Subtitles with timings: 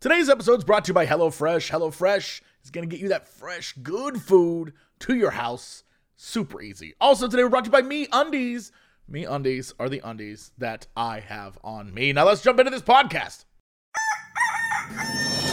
[0.00, 1.70] Today's episode is brought to you by HelloFresh.
[1.70, 5.84] HelloFresh is going to get you that fresh, good food to your house
[6.16, 6.94] super easy.
[7.02, 8.70] Also, today we're brought to you by MeUndies.
[9.06, 12.14] Me Undies are the undies that I have on me.
[12.14, 13.44] Now let's jump into this podcast.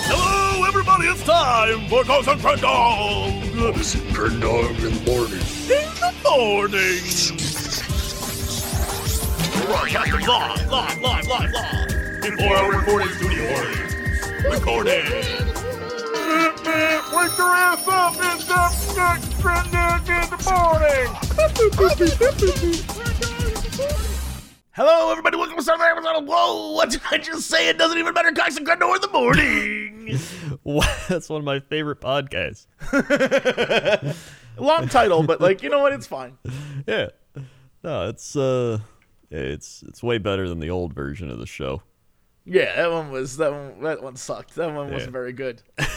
[0.07, 1.07] Hello, everybody.
[1.07, 3.73] It's time for Cox and Crendor.
[3.73, 5.41] Cox and Friend Dog in the morning.
[5.67, 7.03] In the morning.
[9.67, 12.21] Live, live, live, live, live.
[12.21, 13.86] Before our recording studio.
[14.49, 15.03] Recording.
[15.05, 15.25] Wake
[17.37, 18.15] your ass up!
[18.17, 21.07] It's the Cox and Crendor in the morning.
[24.71, 25.35] Hello, everybody.
[25.37, 27.67] Welcome to another episode of Whoa, what did I just say?
[27.67, 28.31] It doesn't even matter.
[28.31, 30.17] Cox and Friend in the morning.
[31.09, 32.67] That's one of my favorite podcasts.
[34.57, 35.91] Long title, but like, you know what?
[35.93, 36.37] It's fine.
[36.87, 37.07] Yeah.
[37.83, 38.79] No, it's uh
[39.29, 41.81] it's it's way better than the old version of the show.
[42.49, 43.81] Yeah, that one was that one.
[43.83, 44.55] That one sucked.
[44.55, 45.61] That one wasn't very good.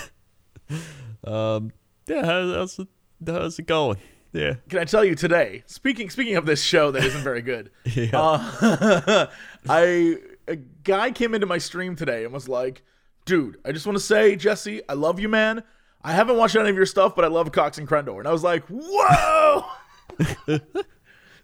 [1.25, 1.73] Um
[2.09, 2.89] yeah, how's it
[3.27, 3.99] how's it going?
[4.33, 4.55] Yeah.
[4.69, 5.65] Can I tell you today?
[5.67, 8.11] Speaking speaking of this show that isn't very good, Yeah.
[8.15, 9.27] uh,
[9.69, 10.17] I
[10.49, 12.83] a guy came into my stream today and was like,
[13.27, 15.63] "Dude, I just want to say, Jesse, I love you, man.
[16.03, 18.33] I haven't watched any of your stuff, but I love Cox and Crendor." And I
[18.33, 19.65] was like, "Whoa!"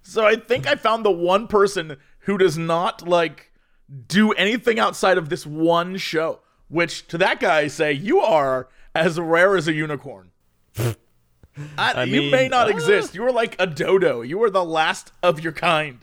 [0.03, 3.53] so I think I found the one person who does not like
[4.09, 6.41] do anything outside of this one show.
[6.69, 10.31] Which to that guy, I say you are as rare as a unicorn.
[11.79, 13.15] I, you mean, may not uh, exist.
[13.15, 14.21] You are like a dodo.
[14.23, 16.01] You are the last of your kind.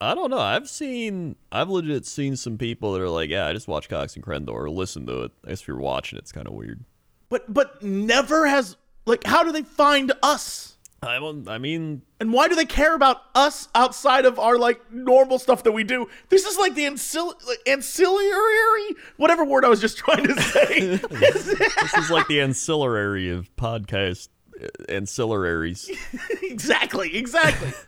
[0.00, 0.38] I don't know.
[0.38, 4.14] I've seen I've legit seen some people that are like, yeah, I just watch Cox
[4.16, 5.32] and Crendor or listen to it.
[5.44, 6.84] I guess if you're watching it's kinda weird.
[7.28, 10.73] But but never has like how do they find us?
[11.06, 14.92] I won't I mean And why do they care about us outside of our like
[14.92, 16.08] normal stuff that we do?
[16.28, 20.96] This is like the ancil- like, ancillary, whatever word I was just trying to say.
[20.96, 24.28] this is like the ancillary of podcast
[24.62, 25.90] uh, ancillaries.
[26.42, 27.72] exactly, exactly.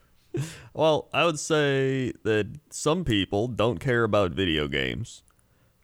[0.75, 5.23] Well, I would say that some people don't care about video games.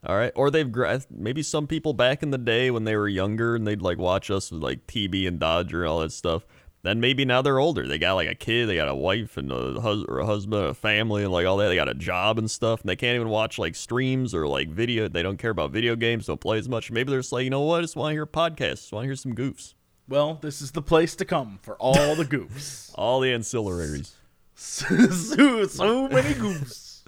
[0.05, 3.07] All right, or they've gra- maybe some people back in the day when they were
[3.07, 6.45] younger and they'd like watch us with like TB and Dodger and all that stuff.
[6.83, 7.87] Then maybe now they're older.
[7.87, 10.65] They got like a kid, they got a wife and a, hus- or a husband,
[10.65, 11.69] a family, and like all that.
[11.69, 14.67] They got a job and stuff, and they can't even watch like streams or like
[14.67, 15.07] video.
[15.07, 16.91] They don't care about video games, don't play as much.
[16.91, 17.77] Maybe they're just like, you know what?
[17.77, 18.91] I just want to hear podcasts.
[18.91, 19.75] Want to hear some goofs.
[20.09, 22.91] Well, this is the place to come for all the goofs.
[22.95, 24.11] All the ancillaries.
[24.55, 27.01] so, so many goofs.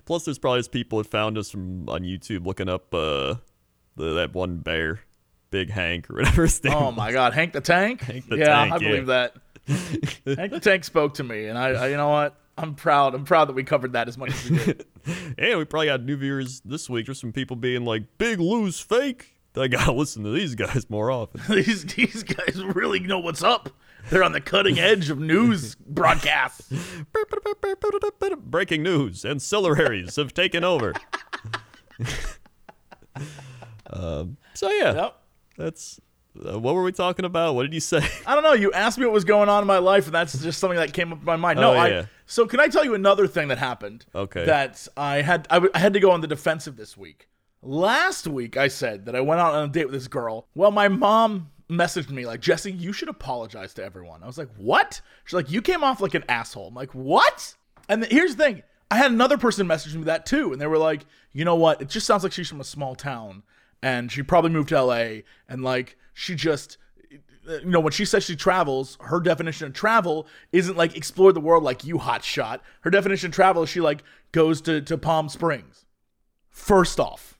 [0.04, 3.34] Plus, there's probably just people that found us from on YouTube looking up uh
[3.96, 5.00] the, that one bear,
[5.50, 6.74] Big Hank or whatever his name.
[6.74, 8.00] Oh my God, Hank the Tank.
[8.02, 8.88] Hank the yeah, Tank, I yeah.
[8.88, 9.34] believe that.
[10.36, 12.36] Hank the Tank spoke to me, and I, I, you know what?
[12.58, 13.14] I'm proud.
[13.14, 14.86] I'm proud that we covered that as much as we did.
[15.38, 17.06] And we probably got new viewers this week.
[17.06, 21.10] just some people being like, "Big Lou's fake." I gotta listen to these guys more
[21.12, 21.40] often.
[21.54, 23.70] these these guys really know what's up.
[24.10, 26.72] They're on the cutting edge of news broadcasts.
[28.38, 30.92] Breaking news: ancillaries have taken over.
[33.90, 35.16] um, so yeah, Yep.
[35.56, 36.00] That's
[36.46, 37.54] uh, what were we talking about?
[37.54, 38.06] What did you say?
[38.26, 38.52] I don't know.
[38.52, 40.92] You asked me what was going on in my life, and that's just something that
[40.92, 41.58] came up in my mind.
[41.60, 41.88] No, Oh, I.
[41.88, 42.06] yeah.
[42.26, 44.04] So can I tell you another thing that happened?
[44.14, 44.44] Okay.
[44.44, 47.28] That I had I, w- I had to go on the defensive this week.
[47.62, 50.46] Last week I said that I went out on a date with this girl.
[50.54, 54.22] Well, my mom messaged me like, Jesse, you should apologize to everyone.
[54.22, 55.00] I was like, what?
[55.24, 56.68] She's like, you came off like an asshole.
[56.68, 57.54] I'm like, what?
[57.88, 58.62] And th- here's the thing.
[58.90, 61.80] I had another person message me that too, and they were like, you know what?
[61.82, 63.42] It just sounds like she's from a small town,
[63.82, 66.78] and she probably moved to LA, and like she just
[67.48, 71.40] you know, when she says she travels, her definition of travel isn't like explore the
[71.40, 72.62] world like you hot shot.
[72.80, 75.84] Her definition of travel is she like goes to, to Palm Springs.
[76.48, 77.38] First off,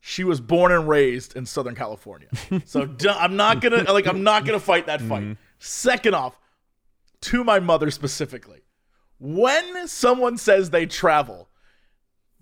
[0.00, 2.28] she was born and raised in Southern California.
[2.64, 5.22] So i'm not gonna like I'm not gonna fight that fight.
[5.22, 5.32] Mm-hmm.
[5.58, 6.38] Second off,
[7.22, 8.60] to my mother specifically,
[9.18, 11.48] when someone says they travel,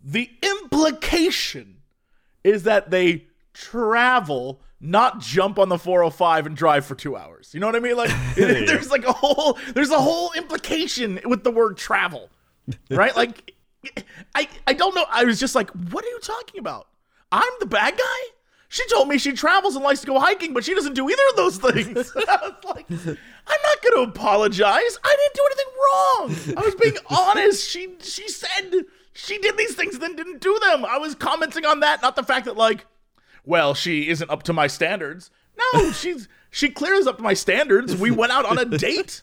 [0.02, 1.81] the implication
[2.44, 7.52] is that they travel, not jump on the 405 and drive for two hours.
[7.52, 7.96] You know what I mean?
[7.96, 12.30] Like, there's like a whole, there's a whole implication with the word travel,
[12.90, 13.14] right?
[13.16, 13.54] like,
[14.34, 15.04] I, I don't know.
[15.10, 16.88] I was just like, what are you talking about?
[17.30, 18.32] I'm the bad guy.
[18.68, 21.22] She told me she travels and likes to go hiking, but she doesn't do either
[21.28, 22.10] of those things.
[22.16, 24.98] I was like, I'm not going to apologize.
[25.04, 26.56] I didn't do anything wrong.
[26.56, 27.68] I was being honest.
[27.68, 30.84] She she said she did these things and then didn't do them.
[30.84, 32.86] I was commenting on that, not the fact that like,
[33.44, 35.30] well, she isn't up to my standards.
[35.74, 37.96] No, she's she clearly is up to my standards.
[37.96, 39.22] We went out on a date.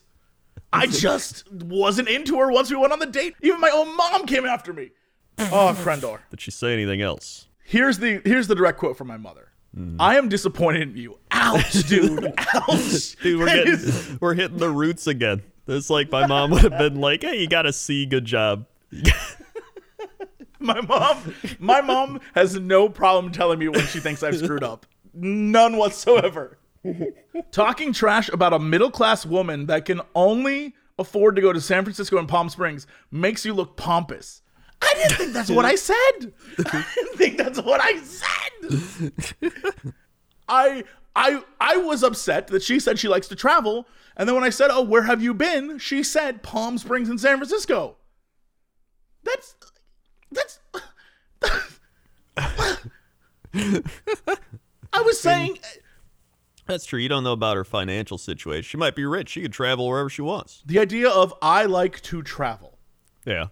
[0.72, 3.36] I just wasn't into her once we went on the date.
[3.42, 4.92] Even my own mom came after me.
[5.40, 6.20] Oh, Crendor.
[6.30, 7.48] Did she say anything else?
[7.64, 9.52] Here's the here's the direct quote from my mother.
[9.78, 9.98] Mm.
[10.00, 11.20] I am disappointed in you.
[11.32, 12.34] Ouch, dude.
[12.56, 13.16] Ouch.
[13.22, 15.44] Dude, we're getting we're hitting the roots again.
[15.68, 18.66] It's like my mom would have been like, "Hey, you got a C, good job."
[20.60, 24.86] My mom my mom has no problem telling me when she thinks I've screwed up.
[25.14, 26.58] None whatsoever.
[27.52, 31.84] Talking trash about a middle class woman that can only afford to go to San
[31.84, 34.42] Francisco and Palm Springs makes you look pompous.
[34.82, 36.34] I didn't think that's what I said.
[36.66, 39.94] I didn't think that's what I said.
[40.48, 40.84] I
[41.16, 44.50] I I was upset that she said she likes to travel, and then when I
[44.50, 47.98] said, "Oh, where have you been?" she said Palm Springs and San Francisco.
[49.24, 49.56] That's
[50.32, 50.60] that's
[54.94, 55.60] I was saying
[56.66, 57.00] That's true.
[57.00, 58.62] You don't know about her financial situation.
[58.62, 59.30] She might be rich.
[59.30, 60.62] She could travel wherever she wants.
[60.68, 62.78] the idea of I like to travel
[63.26, 63.48] Yeah.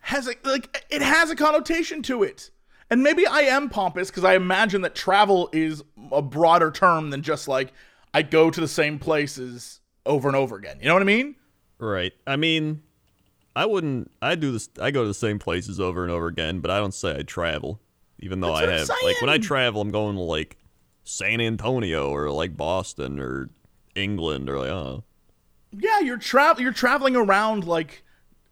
[0.00, 2.50] has a, like it has a connotation to it.
[2.90, 7.22] And maybe I am pompous because I imagine that travel is a broader term than
[7.22, 7.72] just like
[8.12, 10.78] I go to the same places over and over again.
[10.80, 11.36] You know what I mean?
[11.78, 12.12] Right.
[12.26, 12.82] I mean,
[13.54, 14.10] I wouldn't.
[14.20, 14.68] I do this.
[14.80, 17.22] I go to the same places over and over again, but I don't say I
[17.22, 17.80] travel.
[18.18, 20.56] Even though That's I have, like, when I travel, I'm going to like
[21.04, 23.50] San Antonio or like Boston or
[23.94, 25.04] England or like, oh,
[25.72, 28.04] Yeah, you're travel you're traveling around like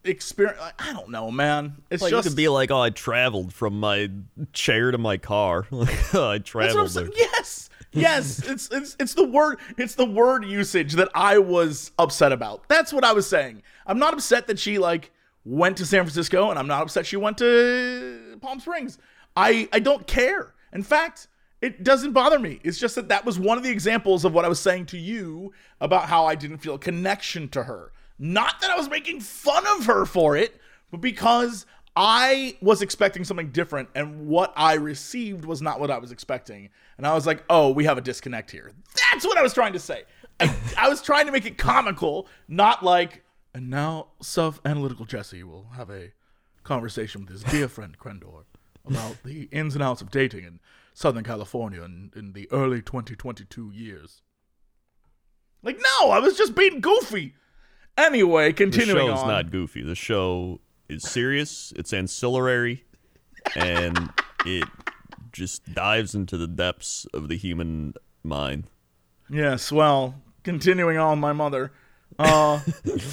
[0.05, 1.76] experience I don't know, man.
[1.91, 4.11] It's like just you could be like, oh, I traveled from my
[4.53, 5.67] chair to my car.
[5.70, 7.08] Like, oh, I That's what I'm traveled there.
[7.17, 7.70] Yes.
[7.93, 12.69] Yes, it's it's it's the word it's the word usage that I was upset about.
[12.69, 13.62] That's what I was saying.
[13.90, 15.10] I'm not upset that she like
[15.44, 18.98] went to San Francisco and I'm not upset she went to Palm Springs.
[19.37, 20.54] I I don't care.
[20.72, 21.26] In fact,
[21.60, 22.60] it doesn't bother me.
[22.62, 24.96] It's just that that was one of the examples of what I was saying to
[24.96, 27.90] you about how I didn't feel a connection to her.
[28.16, 30.60] Not that I was making fun of her for it,
[30.93, 31.66] but because
[31.96, 36.69] I was expecting something different and what I received was not what I was expecting.
[36.96, 38.70] And I was like, oh, we have a disconnect here.
[39.10, 40.04] That's what I was trying to say.
[40.38, 43.25] I, I was trying to make it comical, not like,
[43.55, 46.12] and now self analytical Jesse will have a
[46.62, 48.44] conversation with his dear friend Crendor
[48.87, 50.61] about the ins and outs of dating in
[50.94, 54.23] Southern California in, in the early 2022 years.
[55.62, 57.35] Like, no, I was just being goofy.
[57.99, 59.29] Anyway, continuing The show's on.
[59.29, 59.82] not goofy.
[59.82, 61.73] The show is serious.
[61.76, 62.85] It's ancillary,
[63.55, 64.11] and
[64.46, 64.67] it
[65.32, 67.94] just dives into the depths of the human
[68.25, 68.64] mind.
[69.29, 71.73] Yes, well, continuing on, my mother.
[72.18, 72.60] Uh,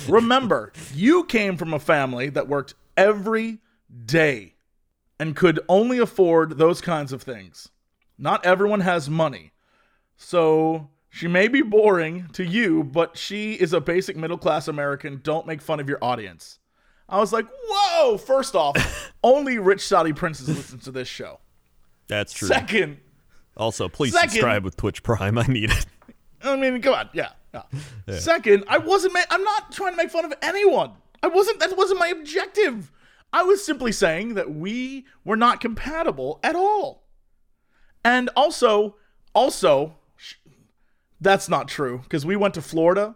[0.09, 3.59] remember, you came from a family that worked every
[4.05, 4.55] day
[5.19, 7.69] and could only afford those kinds of things.
[8.17, 9.51] Not everyone has money.
[10.17, 15.21] So she may be boring to you, but she is a basic middle class American.
[15.23, 16.59] Don't make fun of your audience.
[17.09, 18.75] I was like, whoa, first off,
[19.23, 21.39] only rich Saudi princes listen to this show.
[22.07, 22.47] That's true.
[22.47, 22.97] Second,
[23.55, 25.37] Also, please Second- subscribe with Twitch Prime.
[25.37, 25.85] I need it.
[26.43, 27.29] I mean, come on, yeah,
[28.07, 28.19] yeah.
[28.19, 29.13] Second, I wasn't.
[29.13, 30.91] Ma- I'm not trying to make fun of anyone.
[31.23, 31.59] I wasn't.
[31.59, 32.91] That wasn't my objective.
[33.33, 37.03] I was simply saying that we were not compatible at all.
[38.03, 38.95] And also,
[39.33, 40.35] also, sh-
[41.19, 43.15] that's not true because we went to Florida.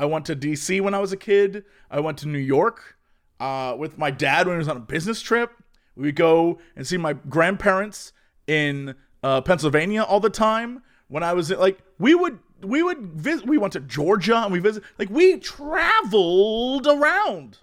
[0.00, 1.64] I went to DC when I was a kid.
[1.90, 2.96] I went to New York
[3.38, 5.52] uh, with my dad when he was on a business trip.
[5.94, 8.12] We would go and see my grandparents
[8.46, 10.82] in uh, Pennsylvania all the time.
[11.08, 13.46] When I was like, we would we would visit.
[13.46, 14.82] We went to Georgia and we visit.
[14.98, 17.58] Like we traveled around.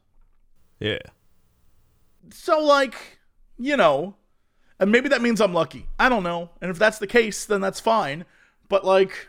[0.79, 1.00] Yeah.
[2.32, 3.20] So like,
[3.58, 4.15] you know,
[4.79, 5.88] and maybe that means I'm lucky.
[6.00, 6.50] I don't know.
[6.62, 8.25] And if that's the case, then that's fine.
[8.68, 9.27] But like,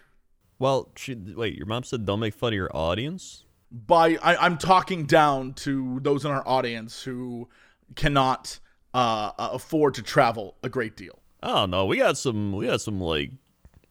[0.59, 1.57] Well, she, wait.
[1.57, 3.45] Your mom said don't make fun of your audience.
[3.71, 7.49] by I, I'm talking down to those in our audience who
[7.97, 8.59] cannot
[8.95, 11.19] uh, uh, afford to travel a great deal.
[11.43, 12.53] Oh no, we got some.
[12.53, 13.31] We got some like,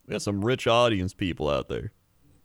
[0.10, 1.92] we got some rich audience people out there,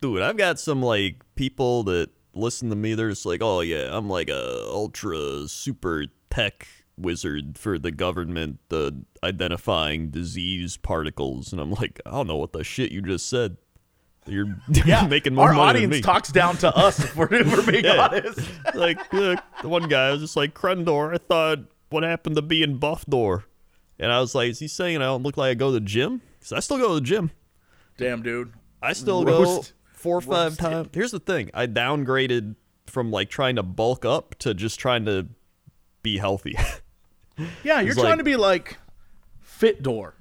[0.02, 0.20] dude.
[0.20, 2.94] I've got some like people that listen to me.
[2.94, 6.68] They're just like, oh yeah, I'm like a ultra super tech
[6.98, 8.90] wizard for the government, uh,
[9.22, 13.56] identifying disease particles, and I'm like, I don't know what the shit you just said.
[14.26, 14.46] You're,
[14.84, 16.02] you're making more our money audience than me.
[16.02, 18.08] talks down to us if we're, if we're being Yeah.
[18.10, 18.40] honest.
[18.74, 21.14] like look, the one guy was just like Crendor.
[21.14, 23.44] I thought what happened to being Buffdor,
[23.98, 25.80] and I was like, is he saying I don't look like I go to the
[25.80, 26.20] gym?
[26.38, 27.30] Because I still go to the gym.
[27.96, 28.52] Damn, dude.
[28.82, 30.58] I still go four or five roasted.
[30.58, 30.88] times.
[30.92, 35.28] Here's the thing: I downgraded from like trying to bulk up to just trying to
[36.02, 36.56] be healthy.
[37.64, 38.78] Yeah, you're trying like- to be like
[39.40, 40.13] fit door.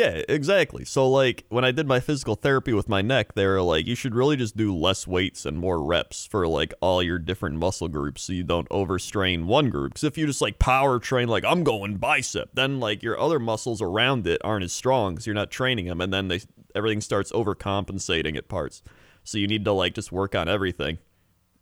[0.00, 0.86] Yeah, exactly.
[0.86, 3.94] So like when I did my physical therapy with my neck, they were like, you
[3.94, 7.86] should really just do less weights and more reps for like all your different muscle
[7.86, 9.92] groups, so you don't overstrain one group.
[9.92, 13.38] Because if you just like power train, like I'm going bicep, then like your other
[13.38, 16.40] muscles around it aren't as strong because you're not training them, and then they
[16.74, 18.82] everything starts overcompensating at parts.
[19.22, 20.96] So you need to like just work on everything.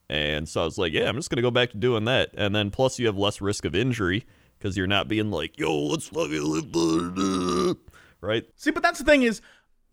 [0.08, 2.54] And so I was like, yeah, I'm just gonna go back to doing that, and
[2.54, 4.26] then plus you have less risk of injury
[4.60, 6.72] because you're not being like, yo, let's fucking lift
[8.20, 8.44] right?
[8.56, 9.40] See, but that's the thing is,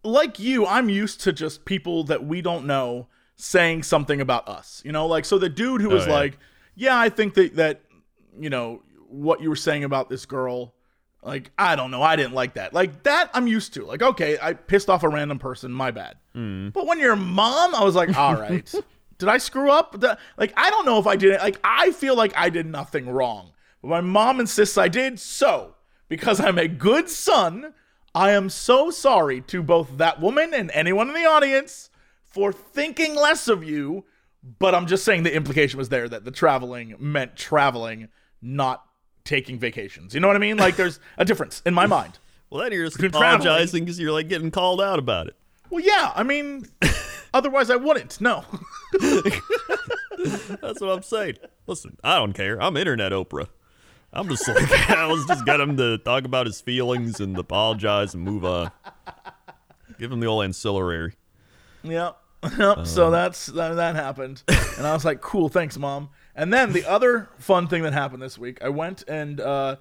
[0.04, 4.82] like you, I'm used to just people that we don't know saying something about us.
[4.86, 6.14] You know, like so the dude who oh, was yeah.
[6.14, 6.38] like,
[6.76, 7.82] "Yeah, I think that that
[8.40, 10.74] you know what you were saying about this girl."
[11.24, 12.72] Like, I don't know, I didn't like that.
[12.72, 13.84] Like that, I'm used to.
[13.84, 16.18] Like, okay, I pissed off a random person, my bad.
[16.36, 16.72] Mm.
[16.72, 18.72] But when you're mom, I was like, all right,
[19.18, 19.96] did I screw up?
[20.38, 21.42] Like, I don't know if I did it.
[21.42, 23.54] Like, I feel like I did nothing wrong.
[23.82, 25.20] But my mom insists I did.
[25.20, 25.76] So,
[26.10, 27.74] because I'm a good son,
[28.16, 31.90] I am so sorry to both that woman and anyone in the audience
[32.24, 34.06] for thinking less of you.
[34.58, 38.08] But I'm just saying the implication was there that the traveling meant traveling,
[38.42, 38.86] not
[39.26, 40.14] taking vacations.
[40.14, 40.56] You know what I mean?
[40.56, 42.18] Like, there's a difference in my mind.
[42.52, 45.36] Well, then you're just Between apologizing because you're like getting called out about it.
[45.72, 46.68] Well, yeah, I mean,
[47.34, 48.22] otherwise I wouldn't.
[48.22, 48.46] No.
[49.00, 51.38] That's what I'm saying.
[51.66, 52.62] Listen, I don't care.
[52.62, 53.48] I'm internet Oprah.
[54.16, 58.14] I'm just like, I was just get him to talk about his feelings and apologize
[58.14, 58.72] and move on.
[60.00, 61.14] Give him the old ancillary.
[61.84, 62.18] Yep.
[62.60, 62.86] Yep.
[62.86, 64.44] so that's that, that happened,
[64.78, 68.22] and I was like, "Cool, thanks, mom." And then the other fun thing that happened
[68.22, 69.78] this week, I went and uh,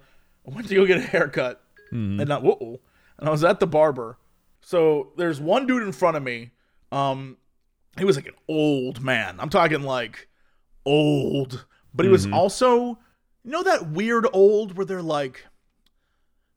[0.47, 1.61] I went to go get a haircut,
[1.91, 2.79] and not whoa,
[3.19, 4.17] and I was at the barber.
[4.61, 6.53] So there's one dude in front of me.
[6.91, 7.37] Um,
[7.99, 9.35] he was like an old man.
[9.39, 10.27] I'm talking like
[10.87, 12.97] old, but he was also,
[13.45, 15.45] you know, that weird old where they're like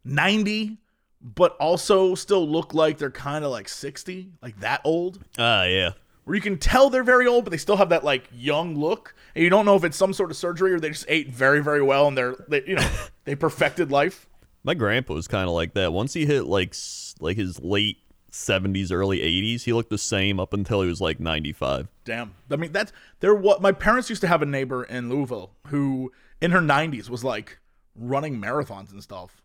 [0.04, 0.78] 90,
[1.20, 5.90] but also still look like they're kind of like 60, like that old Ah, yeah.
[6.24, 9.14] where you can tell they're very old, but they still have that like young look,
[9.34, 11.62] and you don't know if it's some sort of surgery or they just ate very,
[11.62, 12.90] very well and they're, they, you know,
[13.24, 14.26] they perfected life.
[14.64, 15.92] My grandpa was kind of like that.
[15.92, 16.74] Once he hit like
[17.20, 17.98] like his late
[18.32, 21.88] 70s, early 80s, he looked the same up until he was like 95.
[22.04, 25.52] Damn, I mean that's they're what my parents used to have a neighbor in Louisville
[25.68, 27.58] who in her 90s was like
[27.94, 29.42] running marathons and stuff.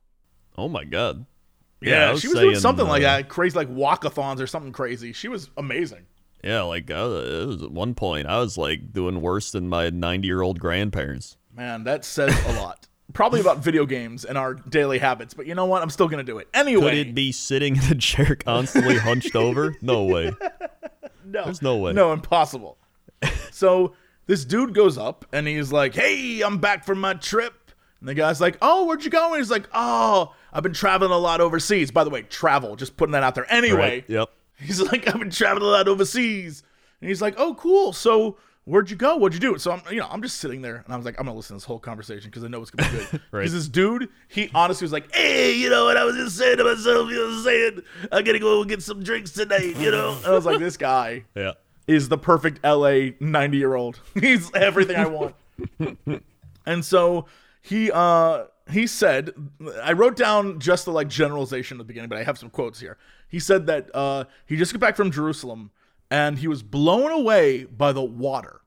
[0.58, 1.26] Oh my god.
[1.82, 4.48] Yeah, I was she was doing saying, something like uh, that, crazy like walkathons or
[4.48, 5.12] something crazy.
[5.12, 6.06] She was amazing.
[6.44, 9.90] Yeah, like was, it was at one point I was like doing worse than my
[9.90, 11.38] 90 year old grandparents.
[11.56, 12.88] Man, that says a lot.
[13.14, 15.82] Probably about video games and our daily habits, but you know what?
[15.82, 16.92] I'm still gonna do it anyway.
[16.92, 19.76] Could it be sitting in a chair constantly hunched over?
[19.82, 20.32] No way.
[21.26, 21.94] No, There's no way.
[21.94, 22.78] No, impossible.
[23.50, 23.94] so
[24.26, 28.14] this dude goes up and he's like, "Hey, I'm back from my trip." And the
[28.14, 31.42] guy's like, "Oh, where'd you go?" And he's like, "Oh, I've been traveling a lot
[31.42, 32.76] overseas." By the way, travel.
[32.76, 33.52] Just putting that out there.
[33.52, 34.06] Anyway, Right?
[34.08, 34.30] Yep.
[34.60, 36.64] he's like, "I've been traveling a lot overseas,"
[37.02, 37.94] and he's like, "Oh, cool.
[37.94, 39.18] So." Where'd you go?
[39.18, 39.60] What'd you do?
[39.60, 41.50] So I'm, you know, I'm just sitting there, and I was like, I'm gonna listen
[41.54, 43.08] to this whole conversation because I know it's gonna be good.
[43.12, 43.50] Because Right.
[43.52, 45.98] this dude, he honestly was like, "Hey, you know what?
[45.98, 49.32] I was just saying to myself, you know, saying I gotta go get some drinks
[49.32, 51.52] tonight, you know." And I was like, "This guy, Yeah.
[51.88, 54.00] Is the perfect LA 90 year old.
[54.20, 55.36] He's everything I want.
[56.66, 57.26] and so
[57.62, 59.32] he uh he said
[59.82, 62.80] I wrote down just the like generalization at the beginning, but I have some quotes
[62.80, 62.98] here.
[63.28, 65.72] He said that uh he just got back from Jerusalem
[66.10, 68.62] and he was blown away by the water.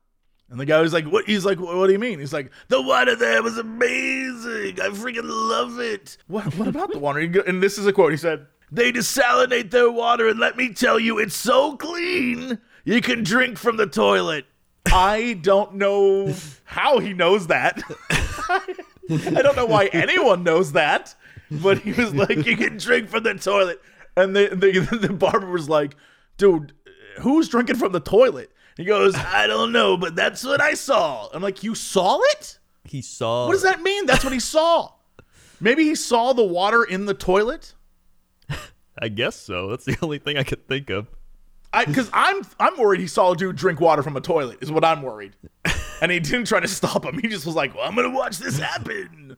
[0.49, 2.81] And the guy was like, "What?" He's like, "What do you mean?" He's like, "The
[2.81, 4.81] water there was amazing.
[4.81, 6.55] I freaking love it." What?
[6.55, 7.19] What about the water?
[7.19, 8.13] And this is a quote.
[8.13, 13.03] He said, "They desalinate their water, and let me tell you, it's so clean you
[13.03, 14.47] can drink from the toilet."
[14.93, 16.33] I don't know
[16.65, 17.83] how he knows that.
[18.11, 21.15] I don't know why anyone knows that,
[21.51, 23.81] but he was like, "You can drink from the toilet,"
[24.17, 25.97] and the the, the barber was like,
[26.37, 26.73] "Dude,
[27.21, 31.29] who's drinking from the toilet?" He goes, "I don't know, but that's what I saw."
[31.33, 32.59] I'm like, "You saw it?
[32.85, 34.07] He saw What does that mean?
[34.07, 34.93] That's what he saw.
[35.61, 37.75] Maybe he saw the water in the toilet."
[39.01, 39.69] I guess so.
[39.69, 41.09] That's the only thing I could think of.
[41.77, 44.73] I because I'm I'm worried he saw a dude drink water from a toilet is
[44.73, 45.35] what I'm worried,
[46.01, 47.19] and he didn't try to stop him.
[47.19, 49.37] He just was like, "Well, I'm gonna watch this happen."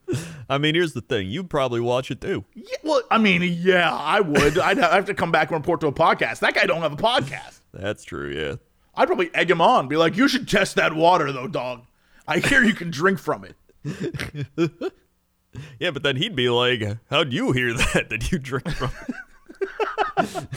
[0.49, 1.29] I mean, here's the thing.
[1.29, 2.45] You'd probably watch it too.
[2.55, 4.59] Yeah, well, I mean, yeah, I would.
[4.59, 6.39] I'd have, have to come back and report to a podcast.
[6.39, 7.61] That guy don't have a podcast.
[7.75, 8.55] That's true, yeah.
[8.95, 11.83] I'd probably egg him on, be like, "You should test that water, though, dog.
[12.27, 14.93] I hear you can drink from it."
[15.79, 18.09] Yeah, but then he'd be like, How'd you hear that?
[18.11, 18.91] Did you drink from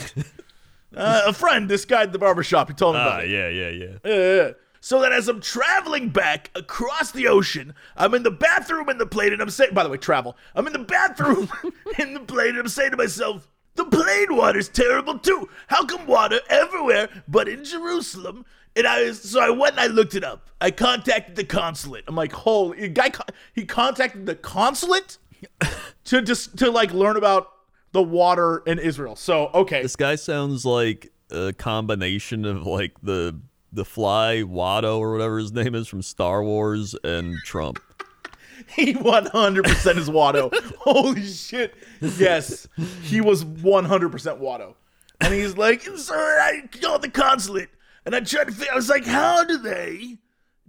[0.96, 3.30] Uh, a friend, this guy at the barbershop, he told me Ah, about it.
[3.30, 3.96] yeah, yeah, yeah.
[4.04, 4.50] Yeah.
[4.80, 9.06] So that as I'm traveling back across the ocean, I'm in the bathroom in the
[9.06, 10.36] plane and I'm saying, by the way, travel.
[10.56, 11.48] I'm in the bathroom
[11.98, 15.48] in the plane and I'm saying to myself, The plain water's terrible too.
[15.68, 18.44] How come water everywhere but in Jerusalem?
[18.74, 20.48] And I was, so I went and I looked it up.
[20.60, 22.04] I contacted the consulate.
[22.08, 23.12] I'm like, holy guy,
[23.54, 25.18] he contacted the consulate
[26.06, 27.48] to just to like learn about
[27.92, 29.16] the water in Israel.
[29.16, 33.38] So okay, This guy sounds like a combination of like the
[33.72, 37.80] the fly Watto or whatever his name is from Star Wars and Trump.
[38.76, 40.52] he 100% is Watto.
[40.78, 42.68] holy shit, yes,
[43.02, 44.74] he was 100% Watto.
[45.20, 47.70] And he's like, so I called the consulate
[48.04, 50.18] and I tried to figure I was like, how do they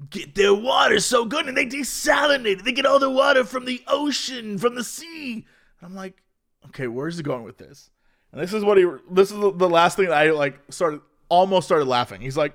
[0.09, 1.47] get their water so good?
[1.47, 2.65] And they desalinate it.
[2.65, 5.33] They get all their water from the ocean, from the sea.
[5.33, 6.22] And I'm like,
[6.67, 7.89] okay, where's he going with this?
[8.31, 8.85] And this is what he.
[9.11, 12.21] This is the- last thing that I like started almost started laughing.
[12.21, 12.53] He's like,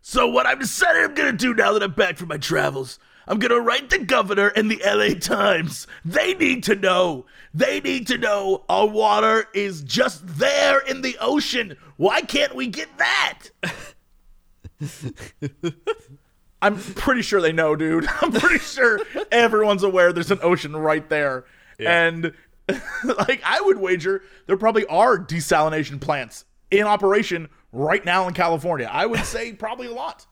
[0.00, 3.38] So what I've decided I'm gonna do now that I'm back from my travels, I'm
[3.38, 5.86] gonna write the governor and the LA Times.
[6.04, 7.26] They need to know.
[7.54, 11.76] They need to know our water is just there in the ocean.
[11.96, 13.48] Why can't we get that?
[16.62, 18.06] I'm pretty sure they know, dude.
[18.20, 21.44] I'm pretty sure everyone's aware there's an ocean right there.
[21.80, 22.32] And
[23.04, 28.88] like I would wager there probably are desalination plants in operation right now in California.
[28.90, 30.26] I would say probably a lot.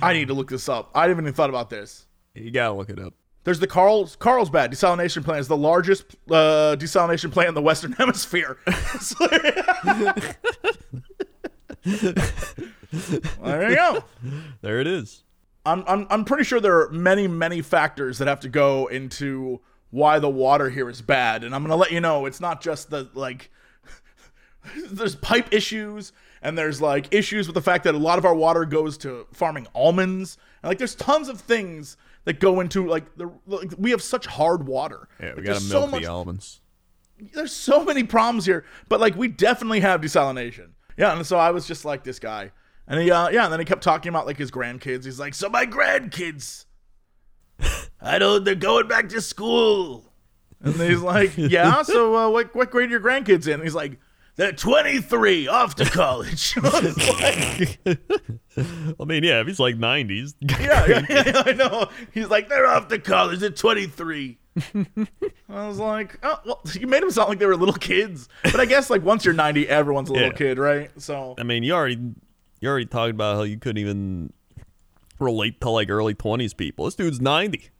[0.00, 0.90] I need to look this up.
[0.94, 2.06] I haven't even thought about this.
[2.34, 3.14] You gotta look it up.
[3.44, 7.92] There's the Carl's Carlsbad desalination plant is the largest uh, desalination plant in the Western
[7.98, 8.58] Hemisphere.
[9.20, 10.14] Well,
[13.42, 14.04] there you go.
[14.62, 15.24] There it is.
[15.66, 19.60] I'm, I'm I'm pretty sure there are many many factors that have to go into
[19.94, 22.90] why the water here is bad, and I'm gonna let you know it's not just
[22.90, 23.50] the like.
[24.90, 28.34] there's pipe issues, and there's like issues with the fact that a lot of our
[28.34, 33.04] water goes to farming almonds, and like there's tons of things that go into like
[33.16, 35.08] the like, we have such hard water.
[35.20, 36.60] Yeah, we Like, gotta milk so much the almonds.
[37.34, 40.70] there's so many problems here, but like we definitely have desalination.
[40.96, 42.50] Yeah, and so I was just like this guy,
[42.88, 45.04] and he, uh, yeah, and then he kept talking about like his grandkids.
[45.04, 46.64] He's like, So my grandkids,
[48.00, 48.44] I don't.
[48.44, 50.12] They're going back to school.
[50.60, 51.82] and he's like, yeah.
[51.82, 53.54] So uh, what what grade are your grandkids in?
[53.54, 53.98] And he's like,
[54.36, 56.54] They're 23, off to college.
[56.62, 57.78] I like,
[59.00, 61.88] I mean, yeah, if he's like 90s, yeah, yeah, yeah, I know.
[62.12, 63.40] He's like, they're off to college.
[63.40, 64.38] They're 23.
[65.48, 68.28] I was like, oh, well, you made them sound like they were little kids.
[68.44, 70.34] But I guess like once you're 90, everyone's a little Yeah.
[70.34, 70.90] kid, right?
[71.00, 71.98] So I mean, you already
[72.60, 74.32] you already talked about how you couldn't even
[75.24, 76.84] relate to like early 20s people.
[76.84, 77.70] This dude's 90.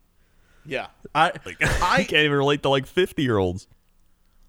[0.66, 3.68] yeah, I I I can't even relate to like 50 year olds.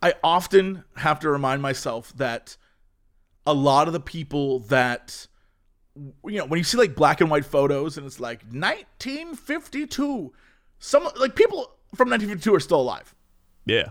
[0.02, 2.58] I often have to remind myself that
[3.48, 5.28] a lot of the people that
[6.26, 10.34] you know when you see like black and white photos and it's like 1952
[10.80, 13.16] some like people from 1952 are still alive
[13.66, 13.88] Yeah.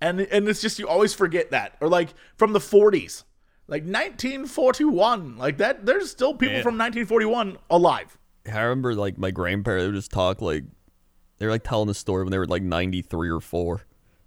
[0.00, 3.24] and and it's just you always forget that or like from the 40s
[3.72, 6.62] like 1941 like that there's still people Yeah.
[6.62, 8.18] from 1941 alive.
[8.46, 10.64] I remember like my grandparents would just talk like
[11.38, 13.80] they were like telling the story when they were like 93 or 4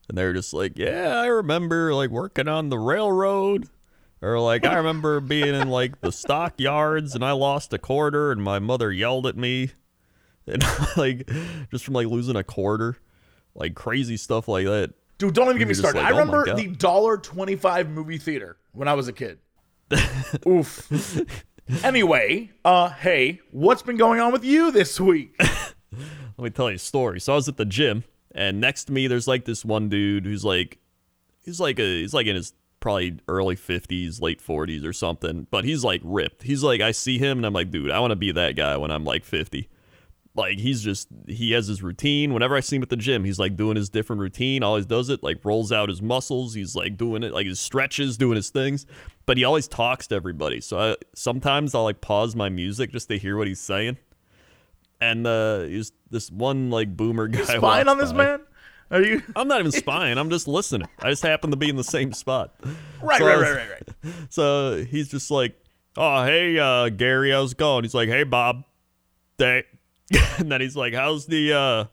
[0.09, 3.69] and they were just like yeah i remember like working on the railroad.
[4.21, 8.41] Or like i remember being in like the stockyards and i lost a quarter and
[8.41, 9.71] my mother yelled at me.
[10.47, 10.63] And
[10.97, 11.29] like
[11.71, 12.97] just from like losing a quarter.
[13.55, 16.45] Like crazy stuff like that dude don't even get me started like, i oh remember
[16.45, 16.57] God.
[16.57, 19.39] the dollar 25 movie theater when i was a kid
[20.47, 20.89] oof
[21.83, 25.35] anyway uh hey what's been going on with you this week
[26.37, 27.19] let me tell you a story.
[27.19, 30.25] So I was at the gym, and next to me, there's like this one dude
[30.25, 30.79] who's like,
[31.43, 35.65] he's like a, he's like in his probably early 50s, late 40s or something, but
[35.65, 36.43] he's like ripped.
[36.43, 38.77] He's like, I see him, and I'm like, dude, I want to be that guy
[38.77, 39.69] when I'm like 50.
[40.35, 42.33] Like he's just, he has his routine.
[42.33, 44.63] Whenever I see him at the gym, he's like doing his different routine.
[44.63, 46.53] Always does it, like rolls out his muscles.
[46.53, 48.85] He's like doing it, like his stretches, doing his things.
[49.25, 50.59] But he always talks to everybody.
[50.61, 53.97] So I, sometimes I'll like pause my music just to hear what he's saying
[55.01, 58.17] and uh he's this one like boomer guy spying on this by.
[58.25, 58.41] man
[58.89, 61.75] are you i'm not even spying i'm just listening i just happen to be in
[61.75, 62.55] the same spot
[63.03, 63.69] right So right was- right right
[64.05, 65.53] right so he's just like
[65.97, 68.63] oh hey uh gary how's it going he's like hey bob
[69.37, 69.63] hey.
[70.37, 71.85] and then he's like how's the uh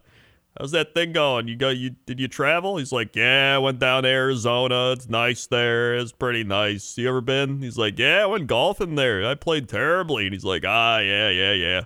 [0.59, 1.49] how's that thing going?
[1.49, 2.77] You go you did you travel?
[2.77, 4.93] He's like yeah i went down to arizona.
[4.93, 5.95] It's nice there.
[5.95, 6.97] It's pretty nice.
[6.99, 7.63] You ever been?
[7.63, 9.27] He's like yeah i went golfing there.
[9.27, 10.27] I played terribly.
[10.27, 11.83] And he's like ah yeah yeah yeah.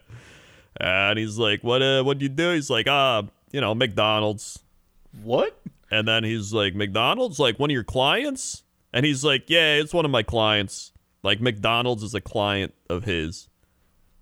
[0.80, 2.52] And he's like what uh what'd you do?
[2.52, 4.58] He's like ah you know mcdonald's.
[5.22, 5.58] What?
[5.90, 8.62] And then he's like, McDonald's, like one of your clients?
[8.92, 10.92] And he's like, yeah, it's one of my clients.
[11.22, 13.48] Like McDonald's is a client of his.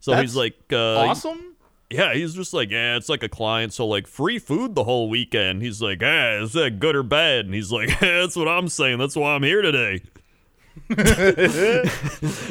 [0.00, 1.53] So That's he's like, uh, awesome
[1.94, 5.08] yeah, he's just like, yeah, it's like a client, so like free food the whole
[5.08, 5.62] weekend.
[5.62, 7.46] He's like, ah, is that good or bad?
[7.46, 8.98] And he's like, yeah, that's what I'm saying.
[8.98, 10.02] That's why I'm here today.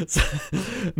[0.07, 0.21] so,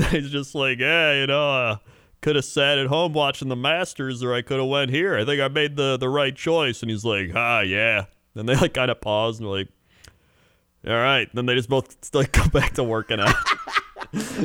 [0.09, 1.77] he's just like, yeah, you know, uh,
[2.21, 5.17] could have sat at home watching the Masters, or I could have went here.
[5.17, 6.81] I think I made the the right choice.
[6.81, 8.05] And he's like, ah, yeah.
[8.33, 9.69] Then they like kind of pause and like,
[10.85, 11.29] all right.
[11.33, 13.35] Then they just both like go back to working out.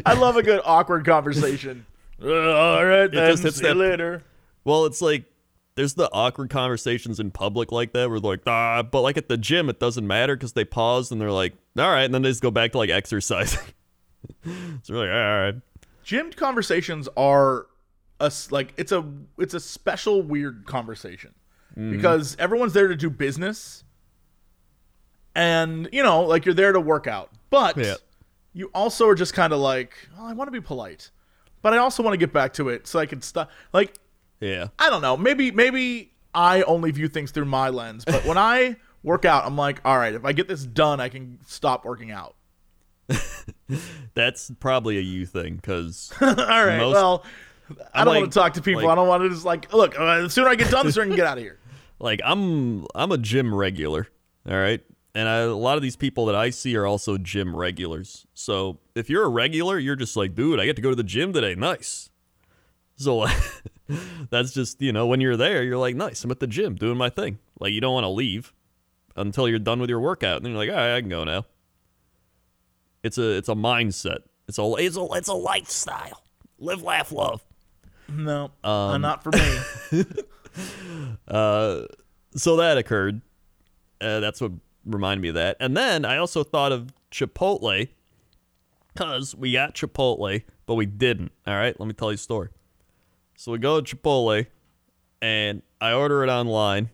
[0.07, 1.85] I love a good awkward conversation.
[2.23, 3.31] Uh, all right, then.
[3.31, 4.23] just hits See you later.
[4.65, 5.25] Well, it's like
[5.77, 9.29] there's the awkward conversations in public like that where they're like, ah, but like at
[9.29, 12.23] the gym, it doesn't matter because they pause and they're like, all right, and then
[12.23, 13.61] they just go back to like exercising.
[14.45, 15.55] so we're like, all right.
[16.03, 17.67] Gym conversations are
[18.21, 19.05] a like it's a
[19.39, 21.35] it's a special weird conversation
[21.77, 21.93] Mm-hmm.
[21.93, 23.85] because everyone's there to do business,
[25.35, 27.95] and you know, like you're there to work out, but Yeah.
[28.53, 31.11] you also are just kind of like, oh, I want to be polite,
[31.71, 33.51] but I also want to get back to it so I can stop.
[33.73, 33.95] Like
[34.41, 34.69] Yeah.
[34.79, 35.17] I don't know.
[35.17, 39.57] Maybe maybe I only view things through my lens, but when I work out, I'm
[39.57, 42.35] like, all right, if I get this done, I can stop working out.
[44.15, 46.79] That's probably a you thing because all right.
[46.79, 47.25] Most- well,
[47.95, 48.83] I don't like- want to talk to people.
[48.83, 49.99] like- I don't want to just like look.
[49.99, 51.59] Uh, the sooner I get done, the sooner I can get out of here.
[51.99, 54.09] like I'm I'm a gym regular,
[54.49, 54.81] all right?
[55.15, 58.27] And I, a lot of these people that I see are also gym regulars.
[58.35, 61.03] So if you're a regular, you're just like, dude, I get to go to the
[61.03, 61.55] gym today.
[61.55, 62.11] Nice.
[62.97, 63.27] So
[64.31, 66.99] that's just, you know, when you're there, you're like, nice, I'm at the gym doing
[66.99, 67.39] my thing.
[67.59, 68.53] Like you don't want to leave
[69.17, 70.37] until you're done with your workout.
[70.37, 71.47] And then you're like, all right, I can go now.
[73.03, 74.19] It's a it's a mindset.
[74.49, 76.23] It's a it's a it's a lifestyle.
[76.59, 77.45] Live, laugh, love.
[78.09, 80.05] No, uh, Um, not for me.
[81.29, 81.83] Uh,
[82.35, 83.21] so that occurred.
[84.01, 84.51] Uh, that's what
[84.89, 85.57] reminded me of that.
[85.61, 87.89] And then I also thought of Chipotle
[88.93, 91.33] because we got Chipotle, but we didn't.
[91.47, 92.49] All right, let me tell you a story.
[93.37, 94.47] So we go to Chipotle,
[95.23, 96.91] and I order it online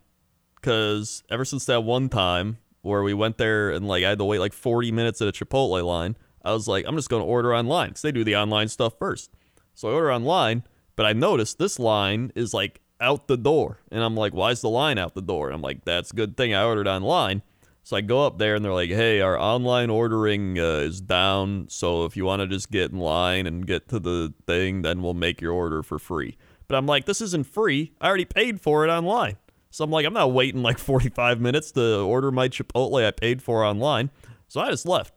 [0.56, 4.24] because ever since that one time where we went there and like I had to
[4.24, 7.26] wait like 40 minutes at a Chipotle line, I was like, I'm just going to
[7.26, 9.30] order online because they do the online stuff first.
[9.74, 10.64] So I order online,
[10.96, 13.80] but I noticed this line is like out the door.
[13.90, 15.48] And I'm like, why is the line out the door?
[15.48, 17.42] And I'm like, that's a good thing I ordered online.
[17.84, 21.66] So I go up there and they're like, hey, our online ordering uh, is down.
[21.68, 25.02] So if you want to just get in line and get to the thing, then
[25.02, 26.38] we'll make your order for free.
[26.66, 27.92] But I'm like, this isn't free.
[28.00, 29.36] I already paid for it online.
[29.70, 33.42] So I'm like, I'm not waiting like 45 minutes to order my Chipotle I paid
[33.42, 34.10] for online.
[34.48, 35.12] So I just left.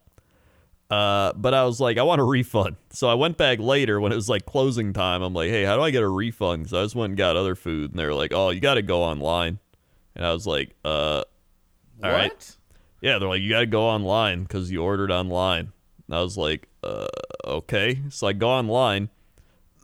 [0.89, 2.75] Uh, but I was like, I want a refund.
[2.89, 5.21] So I went back later when it was like closing time.
[5.21, 6.63] I'm like, hey, how do I get a refund?
[6.63, 7.91] Because I just went and got other food.
[7.91, 9.59] And they were like, oh, you got to go online.
[10.15, 11.23] And I was like, uh,
[12.03, 12.56] all right.
[13.01, 15.71] Yeah, they're like, you got to go online because you ordered online.
[16.07, 17.07] And I was like, uh,
[17.45, 18.01] okay.
[18.09, 19.09] So I go online.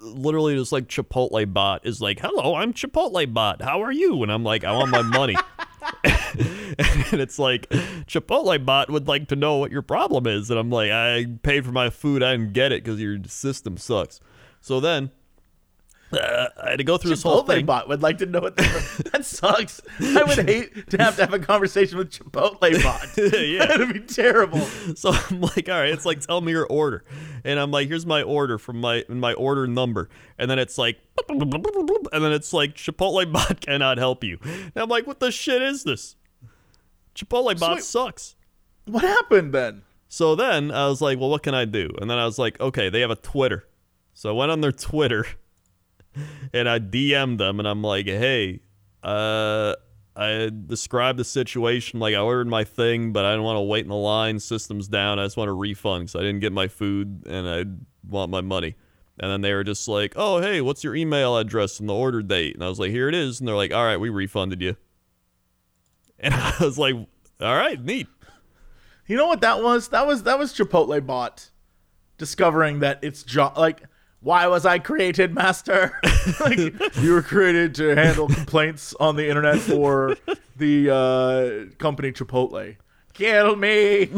[0.02, 3.62] Literally, just like Chipotle bot is like, hello, I'm Chipotle bot.
[3.62, 4.21] How are you?
[4.23, 5.36] And I'm like, I want my money.
[6.04, 10.49] and it's like, Chipotle bot would like to know what your problem is.
[10.49, 12.21] And I'm like, I paid for my food.
[12.21, 14.19] I didn't get it because your system sucks.
[14.60, 15.12] So then
[16.15, 17.65] uh, I had to go through this whole thing.
[17.65, 19.82] bot would like to know what that sucks.
[19.99, 23.08] I would hate to have to have a conversation with Chipotle bot.
[23.43, 23.65] Yeah.
[23.65, 24.60] That'd be terrible.
[24.95, 27.04] So I'm like, all right, it's like tell me your order,
[27.43, 30.97] and I'm like, here's my order from my my order number, and then it's like,
[31.30, 34.39] and then it's like Chipotle bot cannot help you.
[34.43, 36.15] And I'm like, what the shit is this?
[37.15, 38.36] Chipotle bot wait- sucks.
[38.86, 39.84] What happened then?
[40.10, 41.89] So then I was like, well, what can I do?
[41.99, 43.65] And then I was like, okay, they have a Twitter.
[44.13, 45.26] So I went on their Twitter
[46.54, 48.62] and I DM'd them and I'm like, hey,
[49.04, 49.76] uh,
[50.15, 53.84] I described the situation like I ordered my thing, but I didn't want to wait
[53.84, 54.39] in the line.
[54.39, 55.19] System's down.
[55.19, 57.65] I just want a refund because I didn't get my food and I
[58.08, 58.76] want my money.
[59.19, 62.21] And then they were just like, oh, hey, what's your email address and the order
[62.21, 62.56] date?
[62.56, 63.39] And I was like, here it is.
[63.39, 64.76] And they're like, all right, we refunded you.
[66.19, 66.95] And I was like,
[67.41, 68.08] all right, neat.
[69.08, 69.89] You know what that was?
[69.89, 71.49] That was that was Chipotle bot
[72.17, 73.82] discovering that it's jo- like
[74.23, 75.99] why was I created, master?
[76.39, 76.57] like
[77.01, 80.15] you were created to handle complaints on the internet for
[80.55, 82.77] the uh, company Chipotle.
[83.13, 84.09] Kill me.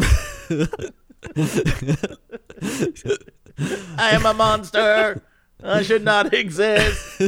[3.97, 5.21] I am a monster.
[5.63, 7.19] I should not exist.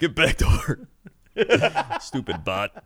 [0.00, 0.80] Get back to work.
[2.00, 2.84] Stupid bot.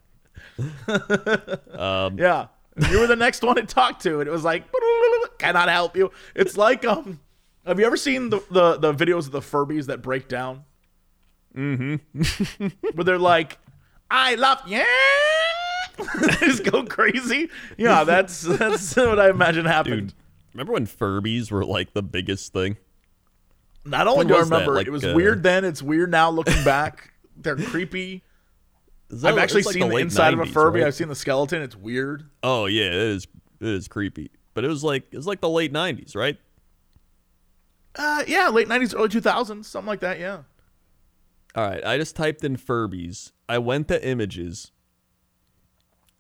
[2.19, 2.49] Yeah.
[2.91, 4.65] You were the next one to talk to, and it was like,
[5.39, 6.11] cannot help you.
[6.35, 7.21] It's like, um,
[7.67, 10.65] have you ever seen the, the, the videos of the Furbies that break down?
[11.57, 12.67] Mm-hmm.
[12.95, 13.59] Where they're like,
[14.11, 14.85] I love you.
[16.41, 17.51] Just go crazy.
[17.77, 20.09] Yeah, that's that's what I imagine happened.
[20.09, 20.15] Dude,
[20.55, 22.77] remember when Furbies were like the biggest thing?
[23.85, 25.65] Not only When do I remember, Like, it was uh, weird then.
[25.65, 27.13] It's weird now looking back.
[27.37, 28.23] They're creepy.
[29.09, 30.81] That- I've actually like seen the late inside of a Furby.
[30.81, 30.87] right?
[30.87, 31.63] I've seen the skeleton.
[31.63, 32.25] It's weird.
[32.43, 33.27] Oh yeah, it is.
[33.61, 34.31] It is creepy.
[34.55, 36.39] But it was like it was like the late '90s, right?
[37.97, 40.19] Uh, yeah, late '90s, early 2000s, something like that.
[40.19, 40.43] Yeah.
[41.55, 43.33] All right, I just typed in Furbies.
[43.49, 44.71] I went to images,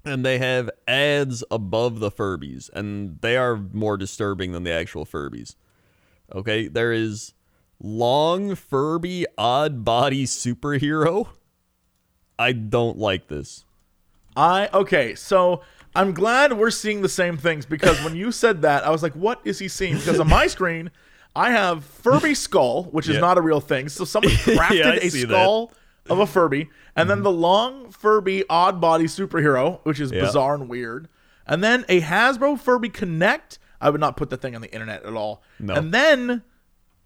[0.04, 5.06] and they have ads above the Furbies, and they are more disturbing than the actual
[5.06, 5.54] Furbies.
[6.34, 7.34] Okay, there is
[7.80, 11.28] long Furby odd body superhero.
[12.38, 13.64] I don't like this.
[14.36, 15.62] I okay, so
[15.94, 19.14] I'm glad we're seeing the same things because when you said that, I was like,
[19.14, 20.90] "What is he seeing?" Because on my screen,
[21.34, 23.88] I have Furby skull, which is not a real thing.
[23.88, 25.28] So someone crafted Yeah, a see that.
[25.28, 25.72] skull
[26.08, 27.24] of a Furby, and then mm-hmm.
[27.24, 31.08] the long Furby odd body superhero, which is bizarre and weird,
[31.46, 33.58] and then a Hasbro Furby Connect.
[33.80, 35.42] I would not put the thing on the internet at all.
[35.58, 35.74] No.
[35.74, 36.42] And then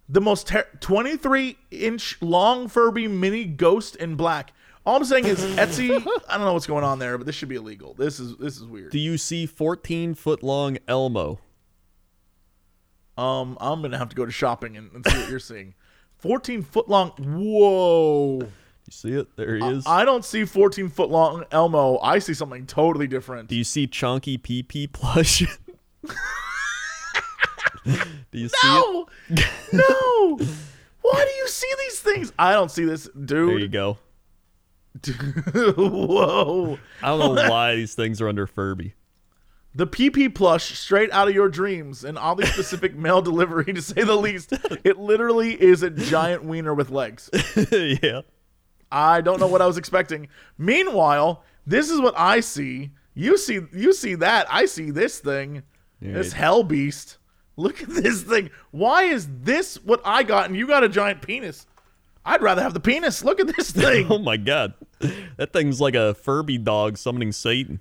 [0.09, 4.53] the most ter- 23 inch long Furby mini ghost in black.
[4.87, 5.91] All I'm saying is Etsy.
[6.29, 7.95] I don't know what's going on there, but this should be illegal.
[7.95, 8.91] This is this is weird.
[8.91, 11.39] Do you see 14 foot long Elmo?
[13.17, 15.75] Um, I'm gonna have to go to shopping and, and see what you're seeing.
[16.19, 17.11] 14 foot long.
[17.11, 18.39] Whoa!
[18.41, 19.37] You see it?
[19.37, 19.85] There he is.
[19.87, 21.99] I don't see 14 foot long Elmo.
[21.99, 23.49] I see something totally different.
[23.49, 25.43] Do you see Chonky PP plush?
[27.85, 28.63] Do you see it?
[28.65, 29.07] no,
[29.73, 30.39] no.
[31.03, 32.33] Why do you see these things?
[32.39, 33.51] I don't see this, dude.
[33.51, 33.99] There you go.
[35.77, 36.79] Whoa!
[37.03, 38.95] I don't know why these things are under Furby.
[39.77, 43.83] The PP plush straight out of your dreams and all the specific mail delivery to
[43.83, 44.53] say the least.
[44.85, 47.29] It literally is a giant wiener with legs.
[47.73, 48.21] yeah.
[48.93, 50.29] I don't know what I was expecting.
[50.59, 52.91] Meanwhile, this is what I see.
[53.15, 54.47] You see you see that.
[54.49, 55.63] I see this thing.
[56.01, 57.17] This hell beast.
[57.57, 58.51] Look at this thing.
[58.73, 61.67] Why is this what I got and you got a giant penis?
[62.25, 63.25] I'd rather have the penis.
[63.25, 64.07] Look at this oh thing.
[64.11, 64.75] Oh my god.
[65.37, 67.81] That thing's like a Furby dog summoning Satan.